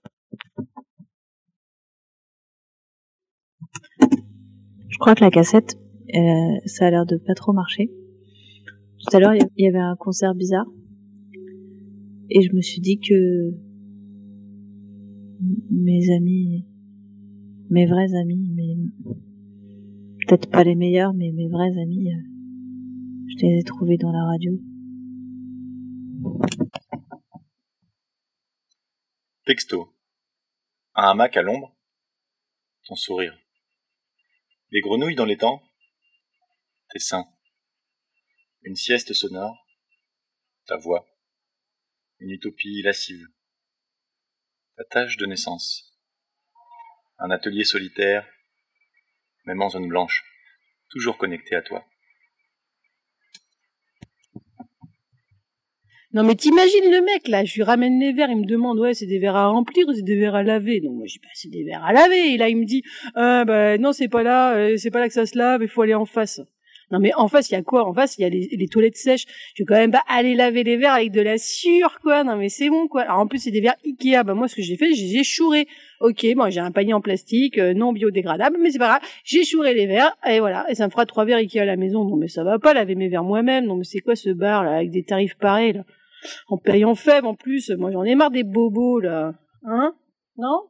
Je 4.89 4.99
crois 4.99 5.15
que 5.15 5.25
la 5.25 5.31
cassette, 5.31 5.77
euh, 6.15 6.59
ça 6.67 6.87
a 6.87 6.91
l'air 6.91 7.07
de 7.07 7.17
pas 7.17 7.35
trop 7.35 7.53
marcher. 7.53 7.91
Tout 8.99 9.17
à 9.17 9.21
l'heure, 9.21 9.35
il 9.35 9.47
y 9.57 9.67
avait 9.67 9.79
un 9.79 9.97
concert 9.97 10.35
bizarre. 10.35 10.67
Et 12.31 12.43
je 12.43 12.55
me 12.55 12.61
suis 12.61 12.81
dit 12.81 12.99
que 12.99 13.55
mes 15.71 16.15
amis, 16.15 16.67
mes 17.71 17.87
vrais 17.87 18.15
amis, 18.15 18.93
peut-être 20.27 20.51
pas 20.51 20.65
les 20.65 20.75
meilleurs, 20.75 21.15
mais 21.15 21.31
mes 21.33 21.49
vrais 21.49 21.79
amis, 21.81 22.13
euh, 22.13 22.21
je 23.29 23.47
les 23.47 23.61
ai 23.61 23.63
trouvés 23.63 23.97
dans 23.97 24.13
la 24.13 24.25
radio. 24.25 24.53
Texto. 29.47 29.95
Un 30.95 31.11
hamac 31.11 31.37
à 31.37 31.43
l'ombre. 31.43 31.75
Ton 32.85 32.97
sourire. 32.97 33.39
Des 34.73 34.81
grenouilles 34.81 35.15
dans 35.15 35.25
l'étang. 35.25 35.63
Tes 36.91 37.01
seins. 37.01 37.27
Une 38.63 38.75
sieste 38.75 39.13
sonore. 39.13 39.67
Ta 40.67 40.77
voix. 40.77 41.07
Une 42.19 42.31
utopie 42.31 42.81
lascive. 42.83 43.27
Ta 44.77 44.85
tâche 44.85 45.19
de 45.19 45.27
naissance. 45.27 45.99
Un 47.19 47.31
atelier 47.31 47.65
solitaire. 47.65 48.27
Même 49.45 49.61
en 49.61 49.69
zone 49.69 49.89
blanche. 49.89 50.25
Toujours 50.89 51.19
connecté 51.19 51.57
à 51.57 51.63
toi. 51.63 51.85
Non 56.15 56.25
mais 56.25 56.37
t'imagines 56.37 56.91
le 56.91 57.03
mec 57.05 57.29
là, 57.29 57.45
je 57.45 57.55
lui 57.55 57.63
ramène 57.63 58.01
les 58.01 58.15
verres, 58.15 58.31
il 58.31 58.39
me 58.39 58.47
demande 58.47 58.81
ouais 58.81 58.95
c'est 58.95 59.05
des 59.05 59.19
verres 59.19 59.37
à 59.37 59.49
remplir 59.49 59.87
ou 59.89 59.93
c'est 59.93 60.01
des 60.01 60.17
verres 60.17 60.37
à 60.37 60.43
laver? 60.43 60.81
Donc 60.81 60.95
moi 60.97 61.05
je 61.07 61.13
dis 61.13 61.19
bah 61.19 61.29
c'est 61.35 61.51
des 61.51 61.65
verres 61.65 61.85
à 61.85 61.93
laver. 61.93 62.33
Et 62.33 62.39
là 62.39 62.49
il 62.49 62.57
me 62.57 62.65
dit 62.65 62.83
euh, 63.19 63.45
bah 63.45 63.77
non 63.77 63.93
c'est 63.93 64.09
pas 64.09 64.23
là, 64.23 64.57
euh, 64.57 64.79
c'est 64.79 64.91
pas 64.91 65.01
là 65.01 65.09
que 65.09 65.13
ça 65.13 65.27
se 65.27 65.37
lave, 65.37 65.61
il 65.63 65.69
faut 65.69 65.83
aller 65.83 65.93
en 65.93 66.07
face. 66.07 66.41
Non 66.91 67.01
mais 67.01 67.13
en 67.15 67.29
face 67.29 67.51
il 67.51 67.55
y 67.55 67.57
a 67.57 67.63
quoi? 67.63 67.87
En 67.87 67.93
face 67.93 68.17
il 68.19 68.23
y 68.23 68.25
a 68.25 68.29
les, 68.29 68.49
les 68.51 68.69
toilettes 68.69 68.97
sèches. 68.97 69.27
Je 69.55 69.63
vais 69.63 69.67
quand 69.67 69.75
même 69.75 69.91
pas 69.91 70.03
aller 70.09 70.35
laver 70.35 70.65
les 70.65 70.77
verres 70.77 70.95
avec 70.95 71.13
de 71.13 71.21
la 71.21 71.39
sûre 71.39 71.99
quoi. 72.03 72.25
Non 72.25 72.37
mais 72.37 72.49
c'est 72.49 72.69
bon 72.69 72.89
quoi. 72.89 73.03
Alors 73.03 73.19
en 73.19 73.27
plus 73.27 73.39
c'est 73.39 73.51
des 73.51 73.61
verres 73.61 73.77
Ikea. 73.85 74.25
Bah 74.25 74.35
moi 74.35 74.49
ce 74.49 74.57
que 74.57 74.63
j'ai 74.63 74.77
fait 74.77 74.95
je 74.95 75.03
les 75.03 75.17
ai 75.17 75.25
chourés. 75.25 75.69
Ok 76.01 76.27
bon 76.37 76.51
j'ai 76.51 76.61
un 76.61 76.71
panier 76.71 76.95
en 76.95 77.01
plastique 77.01 77.59
euh, 77.59 77.75
non 77.75 77.93
biodégradable 77.93 78.57
mais 78.61 78.71
c'est 78.71 78.79
pas 78.79 78.89
grave. 78.89 79.03
J'ai 79.25 79.45
chouré 79.45 79.75
les 79.75 79.87
verres 79.87 80.17
et 80.27 80.41
voilà 80.41 80.65
et 80.71 80.75
ça 80.75 80.87
me 80.87 80.91
fera 80.91 81.07
trois 81.07 81.25
verres 81.25 81.39
Ikea 81.39 81.61
à 81.61 81.65
la 81.65 81.77
maison. 81.77 82.05
Non 82.05 82.17
mais 82.17 82.29
ça 82.29 82.45
va 82.45 82.59
pas 82.59 82.75
laver 82.75 82.95
mes 82.95 83.09
verres 83.09 83.25
moi-même. 83.25 83.67
Non 83.67 83.77
mais 83.77 83.85
c'est 83.85 84.01
quoi 84.01 84.17
ce 84.17 84.31
bar 84.31 84.65
là 84.65 84.77
avec 84.77 84.91
des 84.91 85.05
tarifs 85.05 85.37
pareils 85.37 85.75
là? 85.75 85.85
En 86.49 86.57
payant 86.57 86.95
faible 86.95 87.27
en 87.27 87.35
plus. 87.35 87.71
Moi 87.71 87.91
j'en 87.93 88.05
ai 88.05 88.15
marre 88.15 88.31
des 88.31 88.45
bobos 88.45 89.01
là. 89.01 89.35
Hein? 89.65 89.95
Non? 90.37 90.63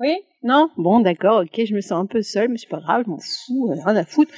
Oui? 0.00 0.16
Non? 0.42 0.70
Bon 0.78 1.00
d'accord, 1.00 1.42
ok, 1.42 1.64
je 1.66 1.74
me 1.74 1.82
sens 1.82 1.92
un 2.02 2.06
peu 2.06 2.22
seule, 2.22 2.48
mais 2.48 2.56
c'est 2.56 2.70
pas 2.70 2.80
grave, 2.80 3.02
je 3.04 3.10
m'en 3.10 3.18
fous, 3.18 3.70
euh, 3.70 3.74
rien 3.84 3.96
à 3.96 4.04
foutre. 4.06 4.32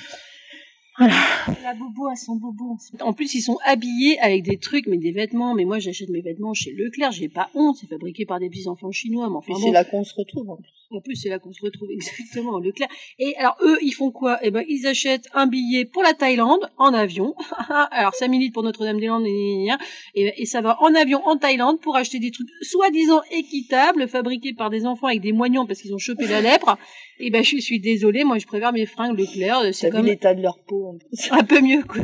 Voilà. 0.99 1.14
La 1.62 1.75
bobo 1.75 2.08
à 2.08 2.16
son 2.16 2.37
bobo. 2.37 2.76
En 3.00 3.12
plus, 3.12 3.34
ils 3.34 3.40
sont 3.40 3.58
habillés 3.64 4.18
avec 4.20 4.42
des 4.42 4.58
trucs, 4.58 4.87
mais 4.87 4.99
des 4.99 5.12
vêtements. 5.12 5.54
Mais 5.54 5.64
moi, 5.64 5.78
j'achète 5.78 6.11
mes 6.11 6.20
vêtements 6.20 6.54
chez 6.54 6.72
Leclerc. 6.72 7.12
J'ai 7.12 7.28
pas 7.28 7.49
honte. 7.54 7.76
C'est 7.80 7.87
fabriqué 7.87 8.26
par 8.26 8.40
des 8.40 8.50
petits 8.50 8.68
enfants 8.68 8.92
chinois. 8.92 9.28
Mais 9.30 9.37
enfin, 9.37 9.54
bon. 9.54 9.61
c'est 9.61 9.70
là 9.70 9.84
qu'on 9.84 10.04
se 10.04 10.14
retrouve 10.14 10.50
en 10.50 10.56
plus. 10.56 10.81
En 10.92 11.00
plus, 11.00 11.16
c'est 11.16 11.28
là 11.28 11.38
qu'on 11.38 11.52
se 11.52 11.62
retrouve 11.62 11.90
exactement, 11.92 12.58
Leclerc. 12.58 12.88
Et 13.18 13.34
alors, 13.37 13.56
eux, 13.62 13.78
ils 13.82 13.92
font 13.92 14.11
quoi? 14.11 14.38
Eh 14.42 14.50
ben, 14.50 14.64
ils 14.68 14.87
achètent 14.87 15.28
un 15.34 15.46
billet 15.46 15.84
pour 15.84 16.02
la 16.02 16.14
Thaïlande 16.14 16.70
en 16.78 16.92
avion. 16.94 17.34
alors, 17.90 18.14
5 18.14 18.28
minutes 18.28 18.52
pour 18.52 18.62
Notre-Dame-des-Landes, 18.62 19.26
et, 19.26 19.68
et 20.14 20.46
ça 20.46 20.61
va 20.61 20.76
en 20.80 20.94
avion 20.94 21.25
en 21.26 21.37
Thaïlande 21.37 21.80
pour 21.80 21.96
acheter 21.96 22.18
des 22.18 22.30
trucs 22.30 22.49
soi-disant 22.62 23.22
équitables, 23.30 24.08
fabriqués 24.08 24.52
par 24.52 24.70
des 24.70 24.87
enfants 24.87 25.06
avec 25.08 25.20
des 25.20 25.32
moignons 25.32 25.66
parce 25.66 25.80
qu'ils 25.80 25.94
ont 25.94 25.99
chopé 25.99 26.26
la 26.26 26.40
lèpre. 26.40 26.76
Et 27.18 27.30
ben, 27.30 27.42
je 27.42 27.58
suis 27.58 27.80
désolée, 27.80 28.25
moi, 28.25 28.38
je 28.38 28.46
préfère 28.46 28.72
mes 28.72 28.87
fringues 28.87 29.18
Leclerc. 29.18 29.62
C'est 29.72 29.82
T'as 29.82 29.88
vu 29.88 29.96
comme 29.96 30.06
l'état 30.06 30.34
de 30.34 30.42
leur 30.42 30.58
peau 30.58 30.88
en 30.88 30.99
plus. 30.99 31.30
un 31.30 31.44
peu 31.44 31.61
mieux, 31.61 31.82
quoi. 31.82 32.02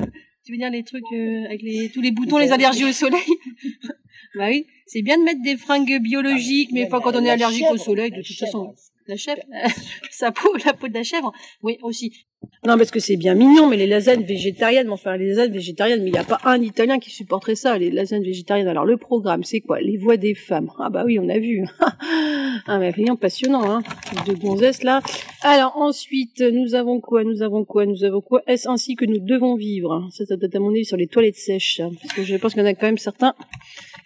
Tu 0.49 0.52
veux 0.52 0.59
dire 0.59 0.71
les 0.71 0.83
trucs 0.83 1.05
euh, 1.12 1.45
avec 1.45 1.61
les, 1.61 1.90
tous 1.90 2.00
les 2.00 2.11
boutons, 2.11 2.38
les 2.38 2.52
allergies 2.52 2.87
au 2.87 2.93
soleil 2.93 3.21
Bah 4.35 4.47
oui, 4.49 4.67
c'est 4.87 5.02
bien 5.02 5.19
de 5.19 5.23
mettre 5.23 5.43
des 5.43 5.59
fringues 5.59 6.00
biologiques, 6.00 6.71
mais 6.73 6.87
enfin, 6.87 7.00
quand 7.02 7.14
on 7.17 7.23
est 7.23 7.28
allergique 7.28 7.67
au 7.71 7.76
soleil, 7.76 8.11
de 8.11 8.23
toute 8.23 8.35
façon, 8.35 8.75
la 9.07 9.17
chèvre, 9.17 9.43
sa 10.11 10.33
peau, 10.33 10.49
la 10.64 10.73
peau 10.73 10.88
de 10.88 10.95
la 10.95 11.02
chèvre, 11.02 11.35
oui 11.62 11.76
aussi. 11.83 12.25
Non, 12.66 12.76
parce 12.76 12.90
que 12.90 13.00
c'est 13.00 13.16
bien 13.16 13.35
mignon, 13.35 13.68
mais 13.68 13.76
les 13.76 13.87
lasagnes 13.87 14.25
végétariennes, 14.25 14.90
enfin 14.90 15.16
les 15.16 15.28
lasagnes 15.28 15.52
végétariennes, 15.52 16.02
mais 16.02 16.11
il 16.11 16.12
n'y 16.12 16.18
a 16.18 16.25
pas 16.25 16.40
un 16.45 16.61
Italien 16.61 16.99
qui 16.99 17.11
supporterait 17.11 17.54
ça, 17.54 17.78
les 17.78 17.90
lasagnes 17.90 18.25
végétariennes. 18.25 18.68
Alors 18.68 18.85
le 18.85 18.97
programme, 18.97 19.45
c'est 19.45 19.61
quoi? 19.61 19.80
Les 19.80 19.97
voix 19.97 20.16
des 20.16 20.35
femmes. 20.35 20.71
Ah 20.78 20.90
bah 20.90 21.04
oui, 21.07 21.18
on 21.18 21.28
a 21.28 21.38
vu. 21.38 21.64
ah 22.66 22.78
rien 22.78 23.16
passionnant, 23.16 23.71
hein. 23.71 23.83
De 24.26 24.35
gonzesses 24.35 24.83
là. 24.83 25.00
Alors 25.42 25.76
ensuite, 25.76 26.40
nous 26.40 26.75
avons 26.75 27.00
quoi? 27.00 27.23
Nous 27.25 27.42
avons 27.42 27.64
quoi? 27.64 27.87
Nous 27.87 28.04
avons 28.04 28.21
quoi? 28.21 28.42
Est-ce 28.47 28.68
ainsi 28.68 28.97
que 28.97 29.04
nous 29.04 29.21
devons 29.21 29.54
vivre? 29.54 30.09
Ça, 30.11 30.26
ça 30.26 30.35
être 30.40 30.54
à 30.57 30.61
mon 30.61 30.71
avis 30.71 30.85
sur 30.85 30.97
les 30.97 31.07
toilettes 31.07 31.37
sèches, 31.37 31.80
hein, 31.80 31.90
parce 32.02 32.12
que 32.12 32.23
je 32.25 32.37
pense 32.37 32.54
qu'il 32.54 32.62
y 32.62 32.66
en 32.66 32.68
a 32.68 32.75
quand 32.75 32.87
même 32.87 32.99
certains 32.99 33.35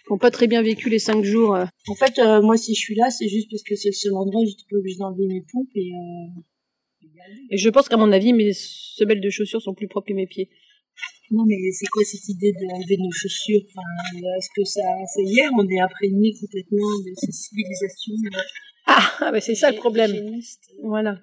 qui 0.05 0.11
n'ont 0.11 0.17
pas 0.19 0.31
très 0.31 0.47
bien 0.47 0.61
vécu 0.61 0.89
les 0.89 0.99
cinq 0.99 1.23
jours. 1.23 1.55
euh. 1.55 1.65
En 1.87 1.95
fait, 1.95 2.19
euh, 2.19 2.41
moi, 2.41 2.57
si 2.57 2.75
je 2.75 2.79
suis 2.79 2.95
là, 2.95 3.09
c'est 3.09 3.27
juste 3.27 3.49
parce 3.49 3.63
que 3.63 3.75
c'est 3.75 3.89
le 3.89 3.93
seul 3.93 4.13
endroit 4.13 4.41
où 4.41 4.45
j'étais 4.45 4.63
pas 4.69 4.77
obligée 4.77 4.97
d'enlever 4.97 5.27
mes 5.27 5.43
pompes 5.51 5.69
et 5.75 5.91
euh... 5.91 6.41
Et 7.49 7.57
je 7.57 7.69
pense 7.69 7.89
qu'à 7.89 7.97
mon 7.97 8.11
avis, 8.11 8.33
mes 8.33 8.51
semelles 8.53 9.21
de 9.21 9.29
chaussures 9.29 9.61
sont 9.61 9.73
plus 9.73 9.87
propres 9.87 10.07
que 10.07 10.13
mes 10.13 10.27
pieds. 10.27 10.49
Non, 11.31 11.45
mais 11.47 11.55
c'est 11.71 11.87
quoi 11.87 12.03
cette 12.03 12.27
idée 12.29 12.53
d'enlever 12.53 12.97
nos 12.97 13.11
chaussures? 13.11 13.61
Enfin, 13.69 13.81
Est-ce 14.37 14.49
que 14.55 14.63
ça, 14.63 14.81
c'est 15.15 15.23
hier, 15.23 15.49
on 15.57 15.67
est 15.67 15.79
imprégné 15.79 16.33
complètement 16.39 16.99
de 16.99 17.11
ces 17.15 17.31
civilisations 17.31 18.13
euh, 18.25 18.41
Ah, 18.85 19.29
mais 19.31 19.41
c'est 19.41 19.55
ça 19.55 19.71
le 19.71 19.77
problème. 19.77 20.13
Voilà. 20.83 21.19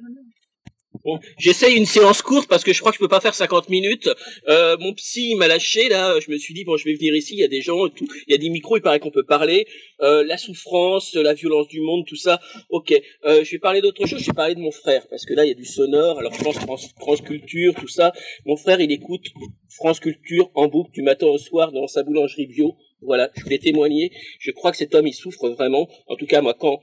Bon, 1.02 1.18
j'essaye 1.38 1.76
une 1.76 1.86
séance 1.86 2.20
courte 2.20 2.46
parce 2.46 2.62
que 2.62 2.74
je 2.74 2.80
crois 2.80 2.92
que 2.92 2.96
je 2.96 3.00
peux 3.00 3.08
pas 3.08 3.20
faire 3.20 3.34
50 3.34 3.70
minutes. 3.70 4.10
Euh, 4.48 4.76
mon 4.78 4.92
psy 4.92 5.34
m'a 5.34 5.48
lâché 5.48 5.88
là. 5.88 6.20
Je 6.20 6.30
me 6.30 6.36
suis 6.36 6.52
dit 6.52 6.64
bon, 6.64 6.76
je 6.76 6.84
vais 6.84 6.92
venir 6.92 7.14
ici. 7.14 7.34
Il 7.34 7.40
y 7.40 7.44
a 7.44 7.48
des 7.48 7.62
gens, 7.62 7.88
tout. 7.88 8.06
il 8.26 8.32
y 8.32 8.34
a 8.34 8.38
des 8.38 8.50
micros. 8.50 8.76
Il 8.76 8.82
paraît 8.82 9.00
qu'on 9.00 9.10
peut 9.10 9.24
parler. 9.24 9.66
Euh, 10.02 10.24
la 10.24 10.36
souffrance, 10.36 11.14
la 11.14 11.32
violence 11.32 11.68
du 11.68 11.80
monde, 11.80 12.04
tout 12.06 12.16
ça. 12.16 12.38
Ok. 12.68 12.92
Euh, 13.24 13.42
je 13.44 13.50
vais 13.50 13.58
parler 13.58 13.80
d'autre 13.80 14.06
chose. 14.06 14.20
Je 14.20 14.26
vais 14.26 14.34
parler 14.34 14.54
de 14.54 14.60
mon 14.60 14.72
frère 14.72 15.06
parce 15.08 15.24
que 15.24 15.32
là 15.32 15.44
il 15.44 15.48
y 15.48 15.52
a 15.52 15.54
du 15.54 15.64
sonore. 15.64 16.18
Alors 16.18 16.34
je 16.34 16.38
France, 16.38 16.90
France 16.98 17.22
Culture, 17.22 17.74
tout 17.74 17.88
ça. 17.88 18.12
Mon 18.44 18.56
frère 18.56 18.80
il 18.80 18.92
écoute 18.92 19.26
France 19.70 20.00
Culture 20.00 20.50
en 20.54 20.68
boucle 20.68 20.90
du 20.92 21.02
matin 21.02 21.26
au 21.26 21.38
soir 21.38 21.72
dans 21.72 21.86
sa 21.86 22.02
boulangerie 22.02 22.46
bio. 22.46 22.76
Voilà, 23.00 23.30
je 23.36 23.42
voulais 23.44 23.58
témoigner. 23.58 24.12
Je 24.38 24.50
crois 24.50 24.70
que 24.70 24.76
cet 24.76 24.94
homme 24.94 25.06
il 25.06 25.14
souffre 25.14 25.48
vraiment. 25.48 25.88
En 26.08 26.16
tout 26.16 26.26
cas 26.26 26.42
moi 26.42 26.52
quand 26.52 26.80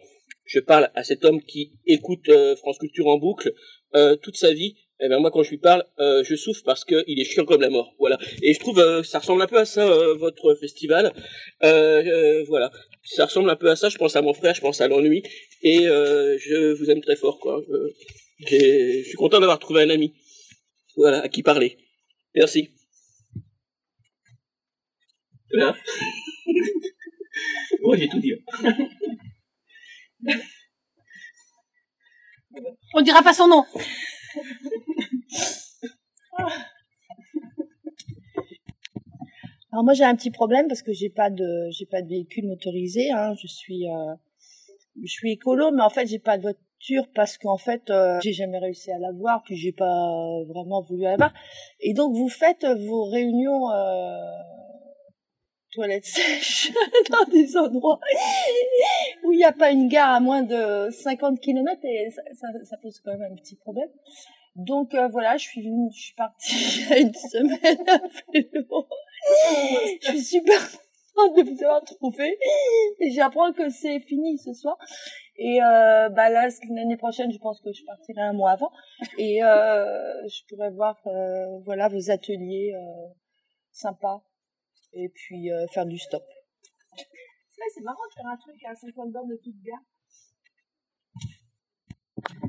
je 0.47 0.59
parle 0.59 0.89
à 0.95 1.03
cet 1.03 1.25
homme 1.25 1.41
qui 1.41 1.73
écoute 1.85 2.29
euh, 2.29 2.55
France 2.55 2.77
Culture 2.79 3.07
en 3.07 3.17
boucle 3.17 3.53
euh, 3.95 4.15
toute 4.15 4.37
sa 4.37 4.53
vie, 4.53 4.75
eh 4.99 5.09
ben 5.09 5.19
moi 5.19 5.29
quand 5.29 5.43
je 5.43 5.51
lui 5.51 5.59
parle, 5.59 5.85
euh, 5.99 6.23
je 6.23 6.35
souffre 6.35 6.63
parce 6.65 6.83
que 6.83 7.03
il 7.07 7.19
est 7.19 7.23
chiant 7.23 7.45
comme 7.45 7.61
la 7.61 7.69
mort. 7.69 7.93
Voilà. 7.99 8.17
Et 8.41 8.53
je 8.53 8.59
trouve 8.59 8.79
euh, 8.79 9.03
ça 9.03 9.19
ressemble 9.19 9.41
un 9.41 9.47
peu 9.47 9.57
à 9.57 9.65
ça 9.65 9.87
euh, 9.87 10.15
votre 10.15 10.55
festival. 10.55 11.13
Euh, 11.63 12.43
voilà. 12.47 12.71
Ça 13.03 13.25
ressemble 13.25 13.49
un 13.49 13.55
peu 13.55 13.69
à 13.69 13.75
ça. 13.75 13.89
Je 13.89 13.97
pense 13.97 14.15
à 14.15 14.21
mon 14.21 14.33
frère, 14.33 14.55
je 14.55 14.61
pense 14.61 14.81
à 14.81 14.87
l'ennui 14.87 15.21
et 15.61 15.83
je 15.83 16.73
vous 16.73 16.89
aime 16.89 17.01
très 17.01 17.15
fort 17.15 17.39
quoi. 17.39 17.61
Je 18.39 19.03
suis 19.03 19.15
content 19.17 19.39
d'avoir 19.39 19.59
trouvé 19.59 19.83
un 19.83 19.89
ami. 19.89 20.13
Voilà 20.95 21.21
à 21.21 21.29
qui 21.29 21.43
parler. 21.43 21.77
Merci. 22.33 22.71
Voilà. 25.51 25.75
Moi 27.81 27.95
j'ai 27.99 28.07
tout 28.07 28.19
dit. 28.19 28.33
On 32.93 33.01
dira 33.01 33.21
pas 33.21 33.33
son 33.33 33.47
nom. 33.47 33.63
Alors 39.71 39.83
moi 39.83 39.93
j'ai 39.93 40.05
un 40.05 40.15
petit 40.15 40.31
problème 40.31 40.67
parce 40.67 40.81
que 40.81 40.91
j'ai 40.93 41.09
pas 41.09 41.29
de 41.29 41.69
j'ai 41.71 41.85
pas 41.85 42.01
de 42.01 42.07
véhicule 42.07 42.47
motorisé. 42.47 43.11
Hein. 43.11 43.33
Je 43.39 43.47
suis 43.47 43.87
euh, 43.87 44.15
je 45.03 45.11
suis 45.11 45.33
écolo, 45.33 45.71
mais 45.71 45.83
en 45.83 45.89
fait 45.89 46.07
j'ai 46.07 46.19
pas 46.19 46.37
de 46.37 46.41
voiture 46.43 47.07
parce 47.13 47.37
qu'en 47.37 47.57
fait 47.57 47.89
euh, 47.89 48.17
j'ai 48.23 48.33
jamais 48.33 48.57
réussi 48.57 48.91
à 48.91 48.97
l'avoir, 48.97 49.43
puis 49.43 49.55
j'ai 49.55 49.73
pas 49.73 50.43
vraiment 50.47 50.81
voulu 50.81 51.03
l'avoir. 51.03 51.33
Et 51.79 51.93
donc 51.93 52.15
vous 52.15 52.29
faites 52.29 52.65
vos 52.65 53.05
réunions 53.05 53.69
euh, 53.69 54.15
toilettes 55.77 56.05
sèches 56.05 56.71
dans 57.11 57.31
des 57.31 57.55
endroits 57.55 57.99
où 59.23 59.31
il 59.31 59.37
n'y 59.37 59.43
a 59.43 59.51
pas 59.51 59.69
une 59.69 59.87
gare 59.87 60.09
à 60.15 60.19
moins 60.19 60.41
de 60.41 60.89
50 60.89 61.39
km 61.39 61.79
et 61.83 62.09
ça, 62.09 62.77
pose 62.81 62.99
quand 63.05 63.15
même 63.15 63.31
un 63.31 63.35
petit 63.35 63.55
problème. 63.55 63.89
Donc 64.55 64.95
euh, 64.95 65.07
voilà, 65.09 65.37
je 65.37 65.43
suis 65.43 65.61
venue, 65.61 65.91
je 65.93 66.01
suis 66.01 66.15
partie 66.15 66.55
il 66.81 66.89
y 66.89 66.93
a 66.93 66.99
une 66.99 67.13
semaine 67.13 67.89
à 67.89 67.99
vélo. 68.33 68.87
Je 70.01 70.07
suis 70.09 70.21
super 70.21 70.59
contente 71.13 71.37
de 71.37 71.43
vous 71.43 71.63
avoir 71.63 71.83
trouvé 71.83 72.39
et 72.99 73.11
j'apprends 73.11 73.53
que 73.53 73.69
c'est 73.69 73.99
fini 73.99 74.39
ce 74.39 74.53
soir. 74.53 74.79
Et 75.37 75.61
euh, 75.61 76.09
bah 76.09 76.31
là 76.31 76.47
l'année 76.71 76.97
prochaine, 76.97 77.31
je 77.31 77.37
pense 77.37 77.61
que 77.61 77.71
je 77.71 77.85
partirai 77.85 78.21
un 78.21 78.33
mois 78.33 78.49
avant 78.51 78.71
et 79.19 79.43
euh, 79.43 80.27
je 80.27 80.41
pourrais 80.49 80.71
voir 80.71 80.97
voilà 81.65 81.87
vos 81.87 82.09
ateliers 82.09 82.73
sympas 83.71 84.23
et 84.93 85.09
puis 85.09 85.51
euh, 85.51 85.65
faire 85.73 85.85
du 85.85 85.97
stop. 85.97 86.23
C'est 86.95 87.03
vrai, 87.03 87.69
c'est 87.73 87.81
marrant 87.81 87.97
de 88.09 88.13
faire 88.13 88.27
un 88.31 88.37
truc 88.37 88.55
à 88.65 88.75
50 88.75 89.11
bornes 89.11 89.29
de 89.29 89.39
toute 89.43 89.61
gare. 89.63 89.79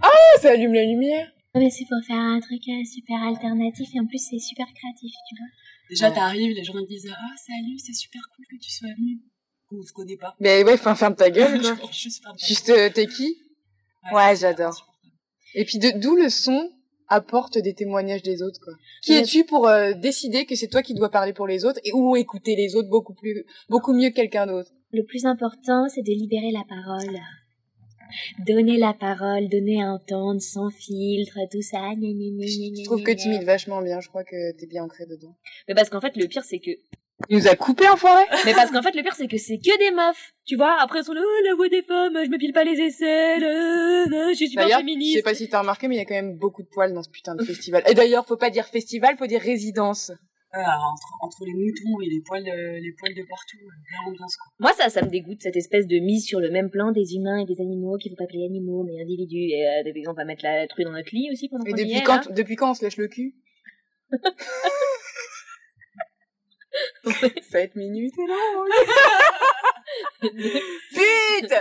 Ah, 0.03 0.39
ça 0.41 0.51
allume 0.53 0.75
la 0.75 0.85
lumière. 0.85 1.31
Non, 1.55 1.61
mais 1.63 1.71
c'est 1.71 1.85
pour 1.87 1.99
faire 2.07 2.17
un 2.19 2.41
truc 2.41 2.63
euh, 2.69 2.85
super 2.85 3.23
alternatif 3.23 3.89
et 3.95 4.01
en 4.01 4.07
plus 4.07 4.19
c'est 4.19 4.39
super 4.39 4.67
créatif, 4.75 5.13
tu 5.29 5.37
vois. 5.37 5.47
Déjà, 5.89 6.11
t'arrives, 6.11 6.55
les 6.55 6.65
gens 6.65 6.79
ils 6.79 6.87
disent 6.87 7.11
Ah, 7.11 7.35
salut, 7.37 7.79
c'est 7.79 7.95
super 7.95 8.21
cool 8.37 8.45
que 8.51 8.57
tu 8.63 8.71
sois 8.71 8.89
venu. 8.89 9.21
On 9.73 9.83
se 9.83 9.93
connaît 9.93 10.17
pas. 10.17 10.35
Mais 10.41 10.63
ouais, 10.65 10.75
enfin, 10.75 10.95
ferme 10.95 11.17
ta 11.17 11.31
gueule, 11.31 11.61
quoi. 11.61 11.77
Juste 11.93 12.23
ferme 12.23 12.37
ta 12.37 12.47
Juste, 12.47 12.67
gueule. 12.69 12.79
euh, 12.79 12.91
t'es 12.93 13.07
qui? 13.07 13.37
Ouais, 14.13 14.37
j'adore. 14.37 14.87
Et 15.55 15.65
puis, 15.65 15.79
de- 15.79 15.99
d'où 15.99 16.17
le 16.17 16.29
son 16.31 16.71
apporte 17.09 17.59
des 17.59 17.75
témoignages 17.75 18.23
des 18.23 18.43
autres, 18.43 18.61
quoi. 18.63 18.75
Qui 19.03 19.15
es-tu 19.15 19.45
pour 19.45 19.67
euh, 19.69 19.93
décider 19.93 20.47
que 20.47 20.55
c'est 20.55 20.69
toi 20.69 20.83
qui 20.83 20.95
dois 20.95 21.11
parler 21.11 21.33
pour 21.33 21.47
les 21.47 21.65
autres 21.65 21.81
et 21.85 21.93
ou 21.93 22.17
écouter 22.17 22.55
les 22.57 22.77
autres 22.77 22.89
beaucoup 22.89 23.15
plus, 23.15 23.45
beaucoup 23.69 23.93
mieux 23.93 24.11
que 24.11 24.15
quelqu'un 24.15 24.47
d'autre? 24.47 24.71
Le 24.93 25.05
plus 25.05 25.27
important, 25.27 25.89
c'est 25.89 26.03
de 26.03 26.13
libérer 26.13 26.51
la 26.51 26.65
parole. 26.69 27.19
Donner 28.47 28.79
la 28.79 28.95
parole, 28.95 29.49
donner 29.49 29.83
à 29.83 29.93
entendre, 29.93 30.41
sans 30.41 30.71
filtre, 30.71 31.39
tout 31.51 31.61
ça. 31.61 31.79
gna, 31.95 31.95
gna, 31.95 32.31
gna, 32.31 32.47
gna, 32.47 32.81
Je 32.81 32.85
trouve 32.85 33.03
gna, 33.03 33.15
que 33.15 33.21
tu 33.21 33.29
imites 33.29 33.45
vachement 33.45 33.83
bien. 33.83 34.01
Je 34.01 34.09
crois 34.09 34.25
que 34.25 34.57
t'es 34.57 34.67
bien 34.67 34.85
ancré 34.85 35.05
dedans. 35.05 35.37
Mais 35.69 35.75
parce 35.75 35.91
qu'en 35.91 36.01
fait, 36.01 36.17
le 36.17 36.27
pire, 36.27 36.45
c'est 36.45 36.59
que. 36.59 36.71
Il 37.29 37.37
nous 37.39 37.49
a 37.49 37.57
coupé, 37.57 37.89
enfoiré 37.89 38.23
Mais 38.47 38.53
parce 38.55 38.71
qu'en 38.71 38.81
fait, 38.81 38.95
le 38.95 39.03
pire, 39.03 39.15
c'est 39.15 39.27
que 39.27 39.39
c'est 39.39 39.59
que 39.59 39.77
des 39.79 39.91
meufs. 39.91 40.33
Tu 40.47 40.55
vois, 40.57 40.77
après, 40.81 41.01
elles 41.01 41.05
sont 41.05 41.13
là, 41.13 41.21
oh, 41.25 41.45
la 41.49 41.55
voix 41.57 41.69
des 41.69 41.83
femmes, 41.83 42.17
je 42.25 42.31
me 42.31 42.39
pile 42.39 42.53
pas 42.53 42.63
les 42.65 42.81
aisselles, 42.81 43.43
euh, 43.43 44.07
euh, 44.07 44.29
je 44.31 44.35
suis 44.37 44.49
super 44.49 44.65
D'ailleurs, 44.65 44.79
je 44.81 44.85
féministe. 44.85 45.17
sais 45.17 45.23
pas 45.23 45.35
si 45.35 45.49
t'as 45.49 45.61
remarqué, 45.61 45.89
mais 45.89 45.97
il 45.97 45.99
y 45.99 46.01
a 46.01 46.05
quand 46.05 46.15
même 46.15 46.39
beaucoup 46.39 46.63
de 46.63 46.69
poils 46.69 46.93
dans 46.95 47.03
ce 47.03 47.11
putain 47.11 47.35
de 47.35 47.43
festival. 47.45 47.83
Et 47.91 47.95
d'ailleurs, 47.95 48.25
faut 48.25 48.37
pas 48.37 48.51
dire 48.51 48.67
festival, 48.67 49.17
faut 49.19 49.27
dire 49.27 49.41
résidence. 49.41 50.13
Ah, 50.55 50.79
entre, 50.93 51.09
entre 51.21 51.45
les 51.45 51.53
moutons 51.53 52.01
et 52.01 52.07
les 52.09 52.23
poils, 52.25 52.43
de- 52.45 52.81
les 52.81 52.93
poils 52.99 53.15
de 53.15 53.23
partout, 53.29 53.59
euh, 53.63 53.83
bien 53.91 54.11
ambiance 54.13 54.37
quoi. 54.37 54.47
Moi, 54.61 54.73
ça, 54.73 54.89
ça 54.89 55.03
me 55.05 55.11
dégoûte, 55.11 55.43
cette 55.43 55.57
espèce 55.57 55.87
de 55.87 55.99
mise 55.99 56.25
sur 56.25 56.39
le 56.41 56.51
même 56.51 56.71
plan 56.71 56.91
des 56.93 57.17
humains 57.17 57.39
et 57.41 57.45
des 57.45 57.61
animaux, 57.61 57.99
qui 57.99 58.09
faut 58.09 58.17
pas 58.17 58.25
appeler 58.25 58.45
animaux, 58.47 58.83
mais 58.85 59.03
individus. 59.03 59.51
Et, 59.53 59.67
euh, 59.69 59.83
on 60.09 60.15
va 60.15 60.25
mettre 60.25 60.45
la 60.45 60.67
truie 60.69 60.85
dans 60.85 60.93
notre 60.93 61.11
lit 61.13 61.29
aussi 61.33 61.49
pendant 61.51 61.65
Et 61.65 61.73
qu'on 61.73 61.77
y 61.77 61.83
depuis 61.85 61.99
est, 61.99 62.03
quand, 62.05 62.27
là. 62.27 62.33
depuis 62.35 62.57
quand 62.57 62.71
on 62.71 62.75
se 62.75 62.85
lèche 62.85 62.97
le 62.97 63.09
cul? 63.09 63.35
7 67.51 67.77
minutes 67.77 68.15
et 68.19 68.27
là 68.27 68.35
Vite 70.93 71.55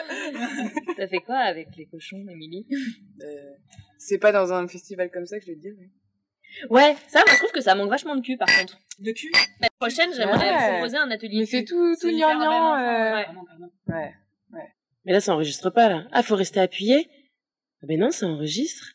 T'as 0.96 1.08
fait 1.08 1.20
quoi 1.20 1.38
avec 1.38 1.68
les 1.78 1.86
cochons, 1.86 2.26
Émilie? 2.30 2.66
Euh, 3.22 3.52
C'est 3.98 4.18
pas 4.18 4.32
dans 4.32 4.54
un 4.54 4.68
festival 4.68 5.10
comme 5.12 5.26
ça 5.26 5.40
que 5.40 5.46
je 5.46 5.52
vais 5.52 5.58
te 5.58 5.62
dire. 5.62 5.74
mais- 5.80 5.90
Ouais, 6.70 6.96
ça, 7.08 7.20
moi, 7.26 7.34
je 7.34 7.38
trouve 7.40 7.52
que 7.52 7.62
ça 7.62 7.76
manque 7.76 7.90
vachement 7.90 8.16
de 8.16 8.22
cul, 8.22 8.38
par 8.38 8.48
contre. 8.48 8.78
De 9.00 9.12
cul? 9.12 9.32
La 9.62 9.68
prochaine, 9.80 10.12
j'aimerais 10.14 10.50
Ouais. 10.52 10.72
proposer 10.74 10.98
un 10.98 11.12
atelier. 11.12 11.40
Mais 11.42 11.46
c'est 11.46 11.66
tout, 11.66 11.96
tout 12.00 12.10
gnangnan. 12.10 12.76
euh, 12.78 13.24
Ouais. 13.88 14.14
ouais. 14.54 14.74
Mais 15.06 15.12
là, 15.14 15.20
ça 15.22 15.34
enregistre 15.34 15.70
pas, 15.70 15.90
là. 15.90 16.08
Ah, 16.12 16.24
faut 16.24 16.36
rester 16.36 16.60
appuyé 16.60 17.10
Ah 17.84 17.86
ben 17.88 18.00
non, 18.00 18.10
ça 18.12 18.26
enregistre. 18.26 18.94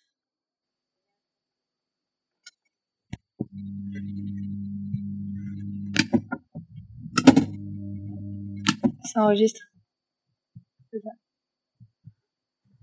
Ça 9.12 9.22
enregistre. 9.24 9.60
C'est 10.90 11.00
ça. 11.00 11.10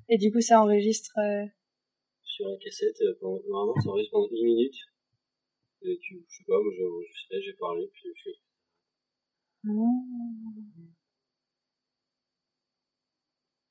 Et 0.09 0.17
du 0.17 0.31
coup, 0.31 0.41
ça 0.41 0.61
enregistre. 0.61 1.11
euh, 1.17 1.45
Sur 2.23 2.47
la 2.49 2.57
cassette, 2.57 3.01
euh, 3.01 3.17
pendant- 3.19 3.41
normalement, 3.47 3.81
ça 3.81 3.89
enregistre 3.89 4.11
pendant 4.11 4.27
une 4.31 4.45
minute. 4.45 4.75
Et 5.81 5.97
tu, 6.01 6.23
je 6.27 6.35
sais 6.37 6.43
pas, 6.45 6.59
moi 6.61 6.71
j'ai 6.75 6.85
enregistré, 6.85 7.41
j'ai 7.41 7.53
parlé, 7.53 7.89
puis 7.93 8.03
je 8.15 8.21
fais. 8.23 8.37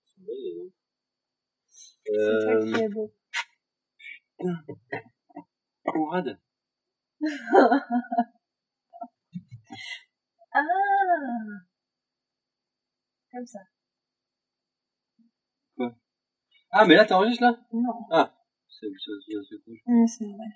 C'est 0.05 0.25
belle, 0.25 0.43
les 0.43 0.55
noms. 0.57 0.73
C'est 1.69 2.05
toi 2.05 2.61
qui 2.65 2.75
Euh, 2.75 2.85
es 2.85 2.89
beau. 2.89 3.13
Conrad. 5.85 6.41
ah 10.55 11.68
Comme 13.39 13.47
ça. 13.47 13.61
Quoi? 15.77 15.95
Ah, 16.73 16.85
mais 16.87 16.97
là, 16.97 17.05
t'enregistres 17.05 17.45
là? 17.45 17.57
Non. 17.73 17.95
Ah, 18.11 18.35
c'est 18.69 18.87
rouge. 18.87 19.79
Ouais, 19.87 20.07
c'est 20.09 20.25
normal. 20.25 20.49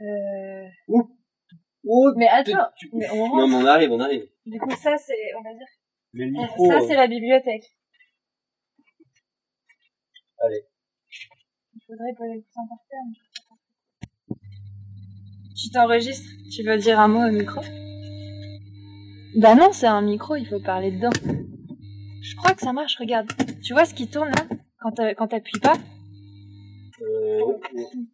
Euh... 0.00 0.68
Oh, 1.84 2.12
mais 2.16 2.26
attends, 2.26 2.72
tu- 2.76 2.90
mais 2.92 3.08
on 3.10 3.36
Non, 3.36 3.46
mais 3.46 3.54
on 3.54 3.66
arrive, 3.66 3.92
on 3.92 4.00
arrive. 4.00 4.28
Du 4.46 4.58
coup, 4.58 4.72
ça, 4.72 4.96
c'est, 4.98 5.32
on 5.38 5.42
va 5.42 5.54
dire, 5.54 5.68
Mais 6.12 6.24
le 6.24 6.30
euh, 6.40 6.42
micro. 6.42 6.66
ça, 6.66 6.78
euh, 6.78 6.88
c'est 6.88 6.96
la 6.96 7.06
bibliothèque. 7.06 7.72
Allez. 10.40 10.64
Il 11.72 11.80
faudrait 11.86 12.14
poser 12.16 12.34
le 12.34 12.40
coussin 12.40 12.66
par 12.68 12.78
terre. 12.90 14.38
Tu 15.54 15.70
t'enregistres 15.70 16.28
Tu 16.50 16.64
veux 16.64 16.76
dire 16.78 16.98
un 16.98 17.06
mot 17.06 17.28
au 17.28 17.30
micro? 17.30 17.60
Bah 19.36 19.54
non, 19.54 19.72
c'est 19.72 19.86
un 19.86 20.00
micro, 20.02 20.34
il 20.36 20.46
faut 20.46 20.60
parler 20.60 20.90
dedans. 20.92 21.10
Je 22.22 22.36
crois 22.36 22.54
que 22.54 22.60
ça 22.62 22.72
marche, 22.72 22.96
regarde. 22.98 23.30
Tu 23.62 23.72
vois 23.74 23.84
ce 23.84 23.94
qui 23.94 24.08
tourne 24.08 24.30
là? 24.30 24.44
Quand 24.80 24.92
t'a- 24.92 25.14
t'appuies 25.14 25.60
pas? 25.60 25.74
Euh, 27.02 27.58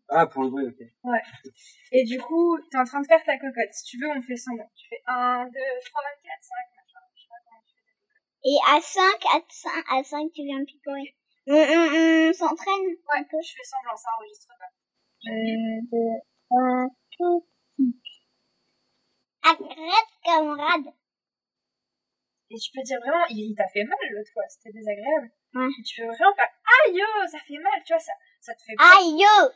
Ah, 0.08 0.26
pour 0.26 0.42
le 0.42 0.50
bruit, 0.50 0.66
ok. 0.66 0.80
Ouais. 1.04 1.22
Et 1.92 2.04
du 2.04 2.18
coup, 2.18 2.58
t'es 2.70 2.78
en 2.78 2.84
train 2.84 3.00
de 3.00 3.06
faire 3.06 3.22
ta 3.24 3.38
cocotte. 3.38 3.72
Si 3.72 3.84
tu 3.84 3.98
veux, 3.98 4.08
on 4.08 4.20
fait 4.22 4.36
semblant. 4.36 4.68
Tu 4.74 4.88
fais 4.88 5.02
1, 5.06 5.44
2, 5.44 5.50
3, 5.84 6.02
4, 6.24 6.42
5, 6.42 6.54
machin. 6.76 6.98
Je 7.14 7.22
sais 7.22 7.28
pas 7.28 7.40
comment 7.46 7.62
tu 7.66 7.74
fais. 7.78 8.50
Et 8.50 8.58
à 8.66 8.80
5, 8.80 9.24
à 9.36 9.40
5, 9.48 9.84
à 10.00 10.02
5, 10.02 10.32
tu 10.34 10.42
viens 10.42 10.64
picorer. 10.64 11.14
On, 11.46 11.54
on, 11.54 12.28
on 12.28 12.32
s'entraîne 12.32 12.82
Ouais, 12.82 13.22
je 13.22 13.52
fais 13.54 13.64
semblant, 13.64 13.96
ça 13.96 14.08
enregistre 14.18 14.48
pas. 14.58 14.70
1, 15.26 15.30
2, 15.90 15.98
3, 16.50 16.88
4, 17.18 17.46
5. 17.78 17.86
Arrête, 19.44 20.10
camarade. 20.24 20.92
Et 22.52 22.58
tu 22.58 22.70
peux 22.76 22.82
dire 22.84 23.00
vraiment, 23.00 23.24
il, 23.30 23.54
t'a 23.56 23.66
fait 23.68 23.84
mal 23.84 23.96
l'autre 24.10 24.30
fois, 24.32 24.44
c'était 24.48 24.76
désagréable. 24.76 25.32
Et 25.56 25.82
tu 25.82 26.02
peux 26.02 26.06
vraiment 26.08 26.34
faire 26.36 26.52
aïe, 26.84 27.00
ça 27.30 27.38
fait 27.40 27.56
mal, 27.58 27.80
tu 27.86 27.92
vois, 27.94 27.98
ça, 28.00 28.12
ça 28.40 28.52
te 28.54 28.62
fait 28.62 28.76
Aïe, 28.76 29.16
yo. 29.16 29.48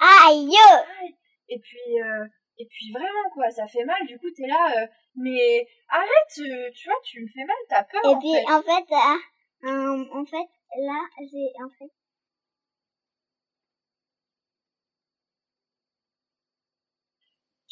Aïe. 0.00 0.48
Aïe. 0.48 1.14
Et 1.48 1.58
puis, 1.60 2.00
euh, 2.00 2.24
et 2.58 2.66
puis 2.66 2.90
vraiment, 2.92 3.28
quoi, 3.34 3.50
ça 3.50 3.66
fait 3.66 3.84
mal, 3.84 4.06
du 4.06 4.18
coup, 4.18 4.30
t'es 4.30 4.46
là, 4.46 4.82
euh, 4.82 4.86
mais 5.16 5.66
arrête, 5.88 6.38
euh, 6.38 6.70
tu 6.74 6.88
vois, 6.88 6.98
tu 7.04 7.20
me 7.20 7.28
fais 7.28 7.44
mal, 7.44 7.56
t'as 7.68 7.84
peur, 7.84 8.00
Et 8.04 8.08
en 8.14 8.18
puis, 8.18 8.32
fait. 8.32 8.50
en 8.50 8.62
fait, 8.62 8.88
euh, 8.92 9.68
euh, 9.68 10.04
en 10.14 10.24
fait, 10.24 10.48
là, 10.80 11.00
j'ai, 11.20 11.52
en 11.62 11.68
fait, 11.68 11.92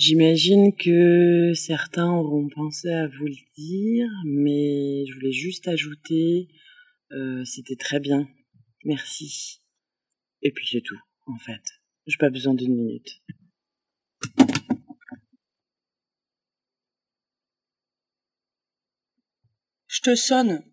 J'imagine 0.00 0.74
que 0.74 1.52
certains 1.52 2.10
auront 2.10 2.48
pensé 2.48 2.88
à 2.88 3.06
vous 3.06 3.26
le 3.26 3.36
dire, 3.54 4.08
mais 4.24 5.04
je 5.06 5.12
voulais 5.12 5.30
juste 5.30 5.68
ajouter, 5.68 6.48
euh, 7.12 7.44
c'était 7.44 7.76
très 7.76 8.00
bien. 8.00 8.26
Merci. 8.86 9.60
Et 10.40 10.52
puis 10.52 10.66
c'est 10.66 10.80
tout, 10.80 10.98
en 11.26 11.36
fait. 11.36 11.60
J'ai 12.06 12.16
pas 12.16 12.30
besoin 12.30 12.54
d'une 12.54 12.74
minute. 12.74 13.22
Je 19.86 20.00
te 20.00 20.14
sonne. 20.14 20.64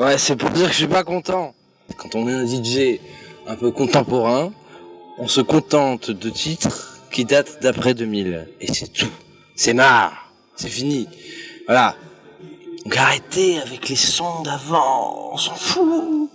Ouais, 0.00 0.16
c'est 0.16 0.34
pour 0.34 0.48
dire 0.48 0.68
que 0.68 0.72
je 0.72 0.78
suis 0.78 0.86
pas 0.86 1.04
content. 1.04 1.54
Quand 1.98 2.14
on 2.14 2.26
est 2.26 2.32
un 2.32 2.46
DJ 2.46 2.98
un 3.46 3.54
peu 3.54 3.70
contemporain, 3.70 4.50
on 5.18 5.28
se 5.28 5.42
contente 5.42 6.10
de 6.10 6.30
titres 6.30 7.02
qui 7.12 7.26
datent 7.26 7.58
d'après 7.60 7.92
2000. 7.92 8.48
Et 8.62 8.72
c'est 8.72 8.90
tout. 8.90 9.12
C'est 9.54 9.74
marre. 9.74 10.32
C'est 10.56 10.70
fini. 10.70 11.06
Voilà. 11.66 11.96
Donc 12.82 12.96
arrêtez 12.96 13.58
avec 13.58 13.90
les 13.90 13.96
sons 13.96 14.40
d'avant. 14.42 15.34
On 15.34 15.36
s'en 15.36 15.54
fout. 15.54 16.30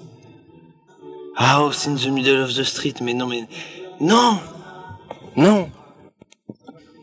House 1.35 1.87
in 1.87 1.95
the 1.95 2.09
middle 2.09 2.43
of 2.43 2.53
the 2.53 2.63
street. 2.63 2.97
Mais 3.01 3.15
non, 3.15 3.25
mais... 3.25 3.47
Non 3.99 4.37
Non 5.35 5.71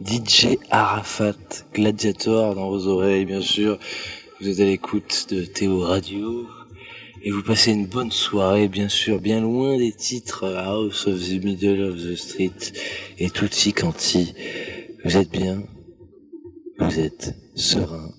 DJ 0.00 0.58
Arafat, 0.70 1.34
Gladiator 1.74 2.54
dans 2.54 2.68
vos 2.68 2.86
oreilles, 2.86 3.24
bien 3.24 3.40
sûr. 3.40 3.80
Vous 4.42 4.48
êtes 4.48 4.58
à 4.58 4.64
l'écoute 4.64 5.28
de 5.30 5.44
Théo 5.44 5.78
Radio. 5.78 6.48
Et 7.22 7.30
vous 7.30 7.44
passez 7.44 7.70
une 7.70 7.86
bonne 7.86 8.10
soirée, 8.10 8.66
bien 8.66 8.88
sûr, 8.88 9.20
bien 9.20 9.40
loin 9.40 9.78
des 9.78 9.92
titres 9.92 10.52
House 10.56 11.06
of 11.06 11.20
the 11.20 11.44
Middle 11.44 11.80
of 11.84 11.96
the 11.96 12.16
Street 12.16 12.72
et 13.18 13.30
Tutti 13.30 13.72
Quanti. 13.72 14.34
Vous 15.04 15.16
êtes 15.16 15.30
bien, 15.30 15.62
vous 16.76 16.98
êtes 16.98 17.36
serein, 17.54 18.12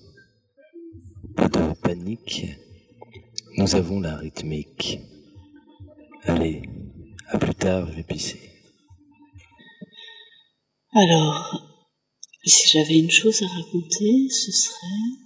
pas 1.36 1.50
de 1.50 1.74
panique. 1.82 2.46
Nous 3.58 3.74
avons 3.74 4.00
la 4.00 4.16
rythmique. 4.16 5.00
Allez, 6.22 6.62
à 7.28 7.36
plus 7.36 7.54
tard, 7.54 7.86
je 7.90 7.96
vais 7.96 8.02
pisser. 8.02 8.40
Alors, 10.94 11.84
si 12.46 12.66
j'avais 12.72 12.98
une 12.98 13.10
chose 13.10 13.42
à 13.42 13.46
raconter, 13.46 14.30
ce 14.30 14.50
serait 14.50 15.23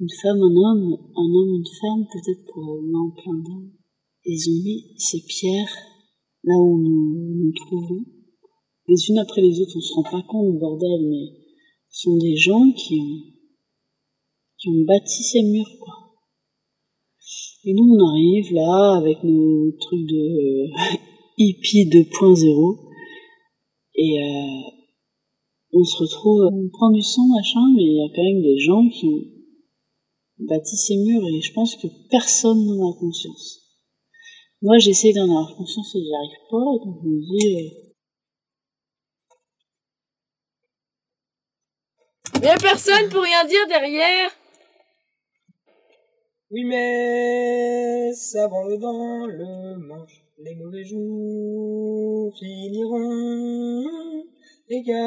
une 0.00 0.08
femme, 0.22 0.38
un 0.38 0.56
homme, 0.56 0.96
un 1.14 1.28
homme, 1.34 1.54
une 1.56 1.72
femme, 1.78 2.06
peut-être 2.10 2.44
probablement 2.46 3.10
plein 3.10 3.34
d'hommes. 3.34 3.70
Ils 4.24 4.50
ont 4.50 4.62
mis 4.64 4.94
ces 4.96 5.20
pierres 5.26 5.76
là 6.44 6.54
où 6.56 6.78
nous 6.78 7.44
nous 7.44 7.52
trouvons, 7.52 8.04
les 8.88 9.10
unes 9.10 9.18
après 9.18 9.42
les 9.42 9.60
autres. 9.60 9.76
On 9.76 9.80
se 9.80 9.92
rend 9.92 10.02
pas 10.04 10.22
compte, 10.26 10.58
bordel, 10.58 11.06
mais 11.06 11.36
ce 11.90 12.02
sont 12.02 12.16
des 12.16 12.34
gens 12.34 12.72
qui 12.72 12.98
ont, 12.98 13.20
qui 14.58 14.68
ont 14.70 14.84
bâti 14.86 15.22
ces 15.22 15.42
murs, 15.42 15.76
quoi. 15.80 15.94
Et 17.64 17.74
nous, 17.74 17.84
on 17.84 18.08
arrive 18.08 18.54
là 18.54 18.96
avec 18.96 19.22
nos 19.22 19.70
trucs 19.72 20.06
de 20.06 20.66
hippie 21.36 21.90
2.0 21.90 22.90
et 23.96 24.18
euh, 24.18 24.70
on 25.74 25.84
se 25.84 25.98
retrouve, 25.98 26.48
on 26.50 26.68
prend 26.70 26.90
du 26.90 27.02
sang, 27.02 27.26
machin, 27.28 27.60
mais 27.76 27.82
il 27.82 27.96
y 27.96 28.00
a 28.00 28.08
quand 28.16 28.24
même 28.24 28.42
des 28.42 28.58
gens 28.58 28.88
qui 28.88 29.06
ont 29.06 29.39
bâti 30.48 30.76
ces 30.76 30.96
murs 30.96 31.26
et 31.26 31.40
je 31.40 31.52
pense 31.52 31.76
que 31.76 31.86
personne 32.10 32.64
n'en 32.66 32.90
a 32.90 32.98
conscience. 32.98 33.60
Moi, 34.62 34.78
j'essaie 34.78 35.12
d'en 35.12 35.24
avoir 35.24 35.56
conscience 35.56 35.94
et 35.94 36.02
j'y 36.02 36.14
arrive 36.14 36.38
pas, 36.50 36.58
donc 36.84 36.98
je 37.02 37.08
me 37.08 37.20
dis, 37.20 37.56
euh, 37.56 37.80
personne 42.60 43.08
pour 43.10 43.22
rien 43.22 43.44
dire 43.44 43.66
derrière 43.68 44.30
Oui, 46.50 46.64
mais 46.64 48.12
ça 48.14 48.48
branle 48.48 48.78
dans 48.78 49.26
le 49.26 49.76
manche. 49.86 50.24
Les 50.38 50.54
mauvais 50.56 50.84
jours 50.84 52.34
finiront. 52.38 53.84
Égard 54.68 54.98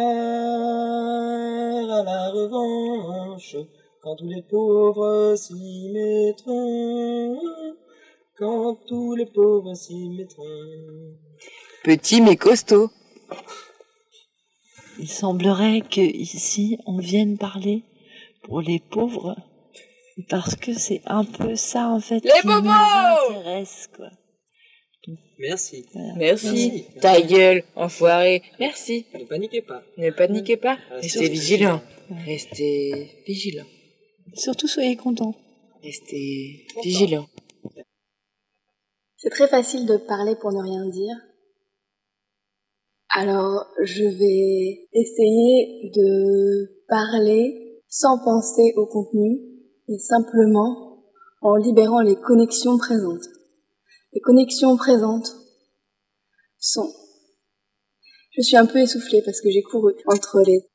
à 1.90 2.04
la 2.04 2.30
revanche. 2.30 3.56
Quand 4.04 4.18
tous 4.18 4.28
les 4.28 4.42
pauvres 4.42 5.34
s'y 5.38 5.90
mettront. 5.94 7.40
Quand 8.38 8.76
tous 8.86 9.16
les 9.16 9.26
pauvres 9.26 9.74
s'y 9.76 10.10
mettront. 10.10 11.16
Petit 11.86 12.20
mais 12.20 12.36
costaud. 12.36 12.90
il 15.00 15.08
semblerait 15.08 15.80
que 15.90 16.02
ici 16.02 16.78
on 16.86 16.98
vienne 16.98 17.38
parler 17.38 17.84
pour 18.44 18.60
les 18.60 18.80
pauvres 18.80 19.38
parce 20.30 20.56
que 20.56 20.74
c'est 20.74 21.02
un 21.06 21.24
peu 21.24 21.56
ça 21.56 21.88
en 21.88 22.02
fait 22.02 22.26
Les 22.26 22.42
qui 22.42 22.48
nous 22.48 22.54
bobos 22.56 22.72
intéresse 22.72 23.90
quoi. 23.96 24.10
Merci. 25.40 25.86
Merci. 26.18 26.86
Ta 27.00 27.22
gueule, 27.22 27.64
enfoiré. 27.76 28.42
Merci. 28.60 29.06
Ne 29.14 29.24
paniquez 29.24 29.62
pas. 29.62 29.82
Ne 29.98 30.10
paniquez 30.12 30.58
pas. 30.58 30.78
Restez 30.92 31.20
Restez 31.20 31.30
vigilants. 31.30 31.82
Restez 32.26 33.24
vigilants. 33.26 33.66
Surtout 34.36 34.68
soyez 34.68 34.96
contents. 34.96 35.36
Restez 35.84 36.66
vigilants. 36.84 37.28
C'est 39.18 39.30
très 39.30 39.48
facile 39.48 39.86
de 39.86 39.98
parler 39.98 40.36
pour 40.36 40.52
ne 40.52 40.62
rien 40.62 40.86
dire. 40.88 41.16
Alors, 43.10 43.68
je 43.84 44.04
vais 44.04 44.88
essayer 44.92 45.92
de 45.94 46.84
parler 46.88 47.82
sans 47.88 48.18
penser 48.18 48.74
au 48.76 48.88
contenu 48.88 49.40
et 49.88 50.00
simplement 50.00 51.04
en 51.42 51.56
libérant 51.56 52.02
les 52.02 52.16
connexions 52.16 52.78
présentes. 52.78 53.28
Les 54.14 54.22
connexions 54.22 54.76
présentes 54.78 55.36
sont... 56.58 56.92
Je 58.36 58.42
suis 58.42 58.58
un 58.58 58.66
peu 58.66 58.80
essoufflée 58.80 59.22
parce 59.22 59.42
que 59.42 59.52
j'ai 59.52 59.62
couru 59.62 59.94
entre 60.08 60.42
les... 60.42 60.66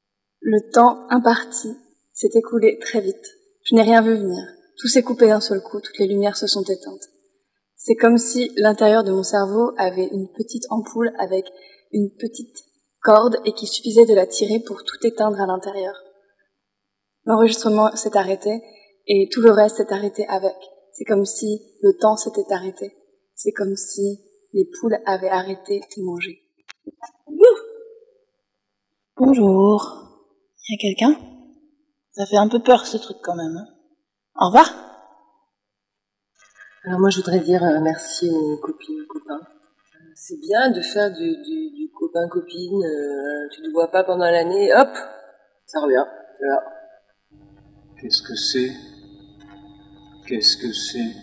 Le 0.41 0.71
temps 0.71 1.09
imparti 1.11 1.69
s'est 2.13 2.31
écoulé 2.35 2.79
très 2.79 3.01
vite. 3.01 3.38
Je 3.69 3.75
n'ai 3.75 3.83
rien 3.83 4.01
vu 4.01 4.15
venir. 4.15 4.43
Tout 4.79 4.89
s'est 4.89 5.03
coupé 5.03 5.27
d'un 5.27 5.41
seul 5.41 5.61
coup, 5.61 5.81
toutes 5.81 5.99
les 5.99 6.07
lumières 6.07 6.39
se 6.39 6.47
sont 6.47 6.63
éteintes. 6.63 7.11
C'est 7.77 7.97
comme 7.97 8.17
si 8.17 8.51
l'intérieur 8.57 9.05
de 9.05 9.13
mon 9.13 9.23
cerveau 9.23 9.73
avait 9.77 10.09
une 10.11 10.29
petite 10.33 10.65
ampoule 10.71 11.13
avec 11.19 11.45
une 11.93 12.11
petite 12.19 12.65
corde 13.03 13.37
et 13.45 13.53
qu'il 13.53 13.69
suffisait 13.69 14.07
de 14.07 14.15
la 14.15 14.27
tirer 14.27 14.61
pour 14.61 14.85
tout 14.85 15.07
éteindre 15.07 15.39
à 15.41 15.47
l'intérieur. 15.47 15.95
L'enregistrement 17.25 17.95
s'est 17.95 18.17
arrêté 18.17 18.63
et 19.07 19.29
tout 19.31 19.43
le 19.43 19.51
reste 19.51 19.77
s'est 19.77 19.93
arrêté 19.93 20.27
avec. 20.29 20.57
C'est 20.93 21.05
comme 21.05 21.27
si 21.27 21.61
le 21.83 21.93
temps 21.99 22.17
s'était 22.17 22.51
arrêté. 22.51 22.93
C'est 23.35 23.53
comme 23.53 23.77
si 23.77 24.19
les 24.55 24.65
poules 24.81 24.99
avaient 25.05 25.29
arrêté 25.29 25.81
de 25.97 26.03
manger. 26.03 26.41
Bonjour. 29.17 30.05
Y 30.71 30.75
a 30.75 30.79
quelqu'un? 30.81 31.38
Ça 32.19 32.27
fait 32.27 32.37
un 32.37 32.49
peu 32.49 32.61
peur 32.61 32.85
ce 32.85 32.97
truc 32.97 33.19
quand 33.23 33.37
même. 33.37 33.57
hein. 33.57 33.69
Au 34.35 34.47
revoir. 34.47 34.67
Alors 36.85 36.99
moi, 36.99 37.11
je 37.11 37.19
voudrais 37.19 37.39
dire 37.39 37.63
euh, 37.63 37.79
merci 37.81 38.29
aux 38.29 38.57
copines, 38.57 39.03
aux 39.03 39.07
copains. 39.07 39.39
Euh, 39.39 40.11
c'est 40.17 40.41
bien 40.41 40.71
de 40.71 40.81
faire 40.81 41.13
du, 41.13 41.37
du, 41.43 41.71
du 41.71 41.91
copain-copine, 41.97 42.83
euh, 42.83 43.49
tu 43.53 43.63
ne 43.63 43.71
vois 43.73 43.93
pas 43.93 44.03
pendant 44.03 44.25
l'année, 44.25 44.75
hop, 44.75 44.89
ça 45.65 45.79
revient, 45.81 46.05
voilà. 46.41 46.63
Qu'est-ce 48.01 48.23
que 48.23 48.35
c'est? 48.35 48.73
Qu'est-ce 50.27 50.57
que 50.57 50.73
c'est? 50.73 51.15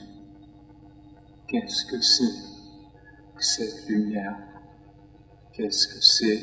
Qu'est-ce 1.49 1.85
que 1.91 2.01
c'est? 2.01 3.35
Que 3.35 3.43
cette 3.43 3.85
lumière? 3.89 4.37
Qu'est-ce 5.53 5.87
que 5.89 6.01
c'est? 6.01 6.41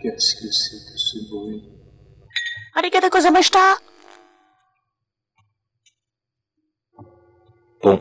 Qu'est-ce 0.00 0.36
que 0.36 0.52
c'est 0.52 0.92
que 0.92 0.96
ce 0.96 1.28
bruit? 1.28 1.73
Arigato 2.76 3.08
Bon, 7.82 8.00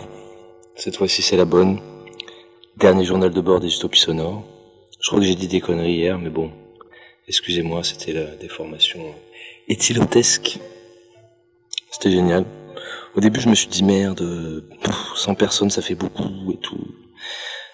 cette 0.75 0.95
fois-ci 0.97 1.21
c'est 1.21 1.37
la 1.37 1.45
bonne. 1.45 1.79
Dernier 2.77 3.05
journal 3.05 3.31
de 3.31 3.41
bord 3.41 3.59
des 3.59 3.75
utopies 3.75 3.99
sonores. 3.99 4.43
Je 4.99 5.07
crois 5.09 5.19
que 5.19 5.25
j'ai 5.25 5.35
dit 5.35 5.47
des 5.47 5.61
conneries 5.61 5.93
hier, 5.93 6.17
mais 6.17 6.29
bon, 6.31 6.51
excusez-moi, 7.27 7.83
c'était 7.83 8.13
la 8.13 8.25
déformation 8.35 9.13
éthylotesque. 9.67 10.59
C'était 11.91 12.09
génial. 12.11 12.45
Au 13.15 13.19
début, 13.19 13.39
je 13.39 13.49
me 13.49 13.55
suis 13.55 13.67
dit 13.67 13.83
merde, 13.83 14.21
euh, 14.21 14.67
pff, 14.83 14.95
100 15.15 15.35
personnes, 15.35 15.69
ça 15.69 15.83
fait 15.83 15.93
beaucoup 15.93 16.51
et 16.51 16.57
tout. 16.57 16.83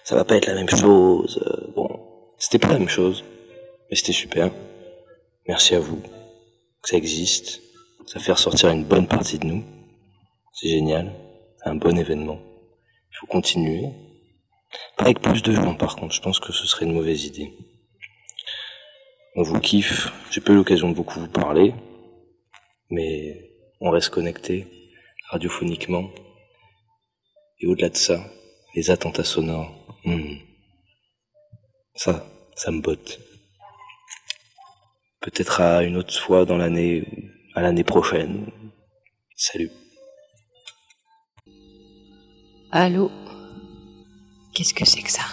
Ça 0.04 0.16
va 0.16 0.26
pas 0.26 0.36
être 0.36 0.48
la 0.48 0.56
même 0.56 0.70
chose. 0.70 1.42
euh, 1.48 1.72
Bon, 1.76 1.88
c'était 2.38 2.60
pas 2.60 2.74
la 2.74 2.80
même 2.80 2.90
chose, 2.90 3.24
mais 3.90 3.96
c'était 3.96 4.12
super. 4.12 4.52
Merci 5.48 5.76
à 5.76 5.80
vous 5.80 6.02
que 6.82 6.90
ça 6.90 6.98
existe. 6.98 7.62
Ça 8.06 8.20
fait 8.20 8.32
ressortir 8.32 8.70
une 8.70 8.86
bonne 8.86 9.08
partie 9.08 9.40
de 9.40 9.46
nous. 9.46 9.64
C'est 10.54 10.70
génial. 10.70 11.14
C'est 11.58 11.70
un 11.70 11.76
bon 11.76 11.98
événement. 11.98 12.40
Il 13.12 13.18
faut 13.20 13.28
continuer. 13.28 13.90
Pas 14.98 15.06
avec 15.06 15.22
plus 15.22 15.42
de 15.42 15.52
gens, 15.54 15.76
par 15.76 15.96
contre. 15.96 16.14
Je 16.14 16.22
pense 16.22 16.40
que 16.40 16.52
ce 16.52 16.66
serait 16.66 16.86
une 16.86 16.94
mauvaise 16.94 17.26
idée. 17.26 17.54
On 19.36 19.44
vous 19.44 19.60
kiffe. 19.60 20.12
J'ai 20.32 20.42
pas 20.42 20.54
eu 20.54 20.56
l'occasion 20.56 20.90
de 20.90 20.96
beaucoup 20.96 21.20
vous 21.20 21.30
parler. 21.30 21.74
Mais 22.90 23.52
on 23.80 23.92
reste 23.92 24.10
connecté 24.10 24.68
radiophoniquement. 25.30 26.10
Et 27.60 27.68
au-delà 27.68 27.90
de 27.90 27.98
ça, 27.98 28.24
les 28.76 28.90
attentats 28.90 29.24
sonores. 29.24 29.72
hmm. 30.06 30.38
Ça, 31.96 32.26
ça 32.56 32.72
me 32.72 32.82
botte. 32.82 33.20
Peut-être 35.22 35.60
à 35.60 35.84
une 35.84 35.98
autre 35.98 36.18
fois 36.18 36.46
dans 36.46 36.58
l'année, 36.58 37.06
à 37.54 37.62
l'année 37.62 37.84
prochaine. 37.84 38.46
Salut. 39.36 39.70
Allô? 42.72 43.12
Qu'est-ce 44.54 44.74
que 44.74 44.86
c'est 44.86 45.02
que 45.02 45.12
ça? 45.12 45.24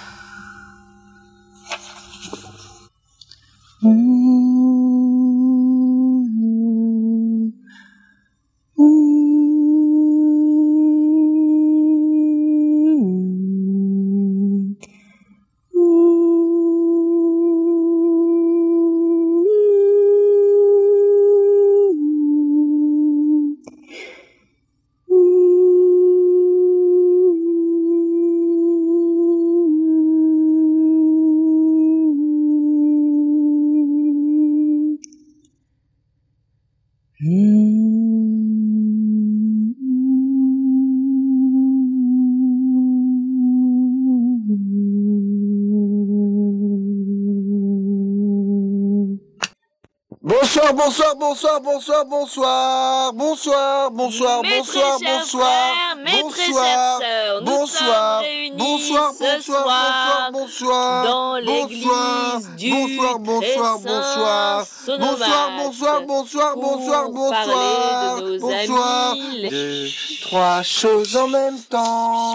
Bonsoir, 50.26 50.74
bonsoir, 50.74 51.14
bonsoir, 51.14 51.60
bonsoir, 51.60 52.04
bonsoir, 52.04 53.12
bonsoir, 53.12 53.92
bonsoir, 53.92 54.42
Mes 54.42 54.58
bonsoir, 54.58 54.98
très 54.98 55.18
bonsoir, 55.18 55.46
frères, 55.46 55.96
mes 56.04 56.10
très 56.10 56.46
bonsoir, 56.48 57.00
nous 57.42 57.46
bonsoir, 57.46 58.22
sommes 58.22 58.56
bonsoir, 58.56 59.12
ce 59.12 59.22
bonsoir, 59.22 59.62
soir 59.62 60.30
bonsoir, 60.32 60.32
bonsoir, 60.32 61.04
dans 61.04 61.36
l'église 61.36 61.84
bonsoir, 61.84 62.40
du 62.56 62.70
bonsoir, 62.72 63.18
bonsoir, 63.20 63.78
très 63.78 64.98
bonsoir, 64.98 65.50
bonsoir, 65.58 66.02
bonsoir, 66.02 66.02
bonsoir, 66.02 66.56
bonsoir, 66.56 67.08
bonsoir, 67.08 67.46
parler 67.46 68.22
de 68.22 68.38
nos 68.38 68.48
bonsoir, 68.48 69.10
amis, 69.12 69.48
deux, 69.48 69.86
trois 70.22 70.62
choses 70.64 71.16
en 71.16 71.28
même 71.28 71.60
temps, 71.70 72.34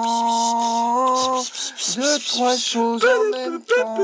deux, 1.97 2.19
trois 2.19 2.55
choses 2.55 3.03
en 3.03 3.37
même 3.37 3.61
temps. 3.61 3.97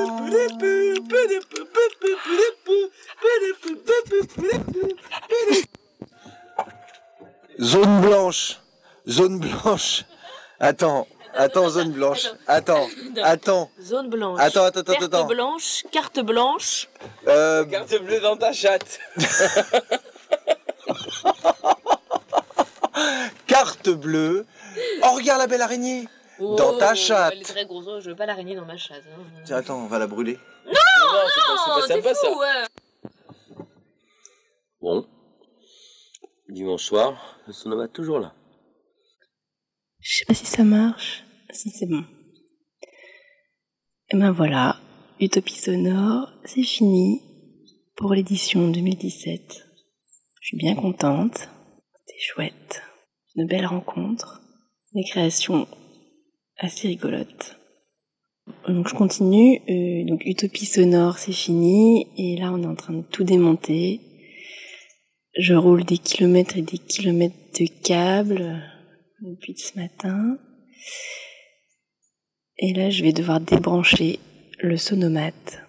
Zone 7.59 8.01
blanche. 8.01 8.57
Zone 9.07 9.39
blanche. 9.39 10.05
Attends. 10.59 11.07
Attends, 11.33 11.69
zone 11.69 11.91
blanche. 11.91 12.27
Attends. 12.47 12.87
Attends. 13.23 13.69
Zone 13.81 14.09
blanche. 14.09 14.39
Attends, 14.41 14.63
attends, 14.65 14.79
attends, 14.81 14.93
Carte 14.93 15.03
attends. 15.13 15.25
blanche, 15.27 15.83
carte 15.91 16.19
blanche. 16.21 16.87
Euh, 17.27 17.63
Carte 17.65 17.95
bleue 18.01 18.19
dans 18.19 18.37
ta 18.37 18.51
chatte. 18.53 18.99
carte 23.47 23.89
bleue. 23.89 24.45
Oh, 25.03 25.11
regarde 25.15 25.39
la 25.41 25.47
belle 25.47 25.61
araignée. 25.61 26.07
Dans 26.39 26.75
ta 26.77 26.95
chatte. 26.95 27.33
Oh, 27.33 27.35
Elle 27.35 27.41
est 27.41 27.45
très 27.45 27.65
grosse, 27.65 28.03
je 28.03 28.09
veux 28.09 28.15
pas 28.15 28.25
l'araignée 28.25 28.55
dans 28.55 28.65
ma 28.65 28.77
chatte. 28.77 29.03
hein. 29.07 29.21
Tiens, 29.45 29.57
attends, 29.57 29.77
on 29.77 29.87
va 29.87 29.99
la 29.99 30.07
brûler. 30.07 30.39
Non, 30.65 30.73
c'est 31.33 31.41
pas 31.67 31.87
sympa, 31.87 32.13
ça. 32.15 32.27
fou, 32.29 32.39
ouais. 32.39 32.65
Bon. 34.87 35.05
Dimanche 36.47 36.85
soir, 36.85 37.41
le 37.45 37.51
sonoma 37.51 37.89
toujours 37.89 38.19
là. 38.19 38.33
Je 39.99 40.15
sais 40.15 40.23
pas 40.23 40.33
si 40.33 40.45
ça 40.45 40.63
marche. 40.63 41.25
Si 41.49 41.71
c'est 41.71 41.87
bon. 41.87 42.05
Et 44.11 44.17
ben 44.17 44.31
voilà, 44.31 44.79
Utopie 45.19 45.57
sonore, 45.57 46.31
c'est 46.45 46.63
fini 46.63 47.21
pour 47.97 48.13
l'édition 48.13 48.69
2017. 48.69 49.67
Je 50.39 50.47
suis 50.47 50.55
bien 50.55 50.75
contente. 50.75 51.49
C'était 52.05 52.21
chouette. 52.21 52.81
Une 53.35 53.45
belle 53.45 53.65
rencontre. 53.65 54.41
Des 54.93 55.03
créations 55.03 55.67
assez 56.59 56.87
rigolotes. 56.87 57.57
Donc 58.69 58.87
je 58.87 58.95
continue. 58.95 59.59
Euh, 59.69 60.05
donc 60.05 60.23
Utopie 60.23 60.65
sonore, 60.65 61.17
c'est 61.17 61.33
fini. 61.33 62.07
Et 62.15 62.37
là, 62.37 62.53
on 62.53 62.63
est 62.63 62.67
en 62.67 62.75
train 62.75 62.93
de 62.93 63.03
tout 63.03 63.25
démonter. 63.25 63.99
Je 65.37 65.53
roule 65.53 65.83
des 65.83 65.99
kilomètres 65.99 66.57
et 66.57 66.63
des 66.63 66.79
kilomètres 66.79 67.35
de 67.59 67.67
câbles 67.83 68.63
depuis 69.21 69.55
ce 69.55 69.77
matin. 69.77 70.37
Et 72.57 72.73
là, 72.73 72.89
je 72.89 73.03
vais 73.03 73.13
devoir 73.13 73.39
débrancher 73.39 74.19
le 74.59 74.77
sonomate 74.77 75.66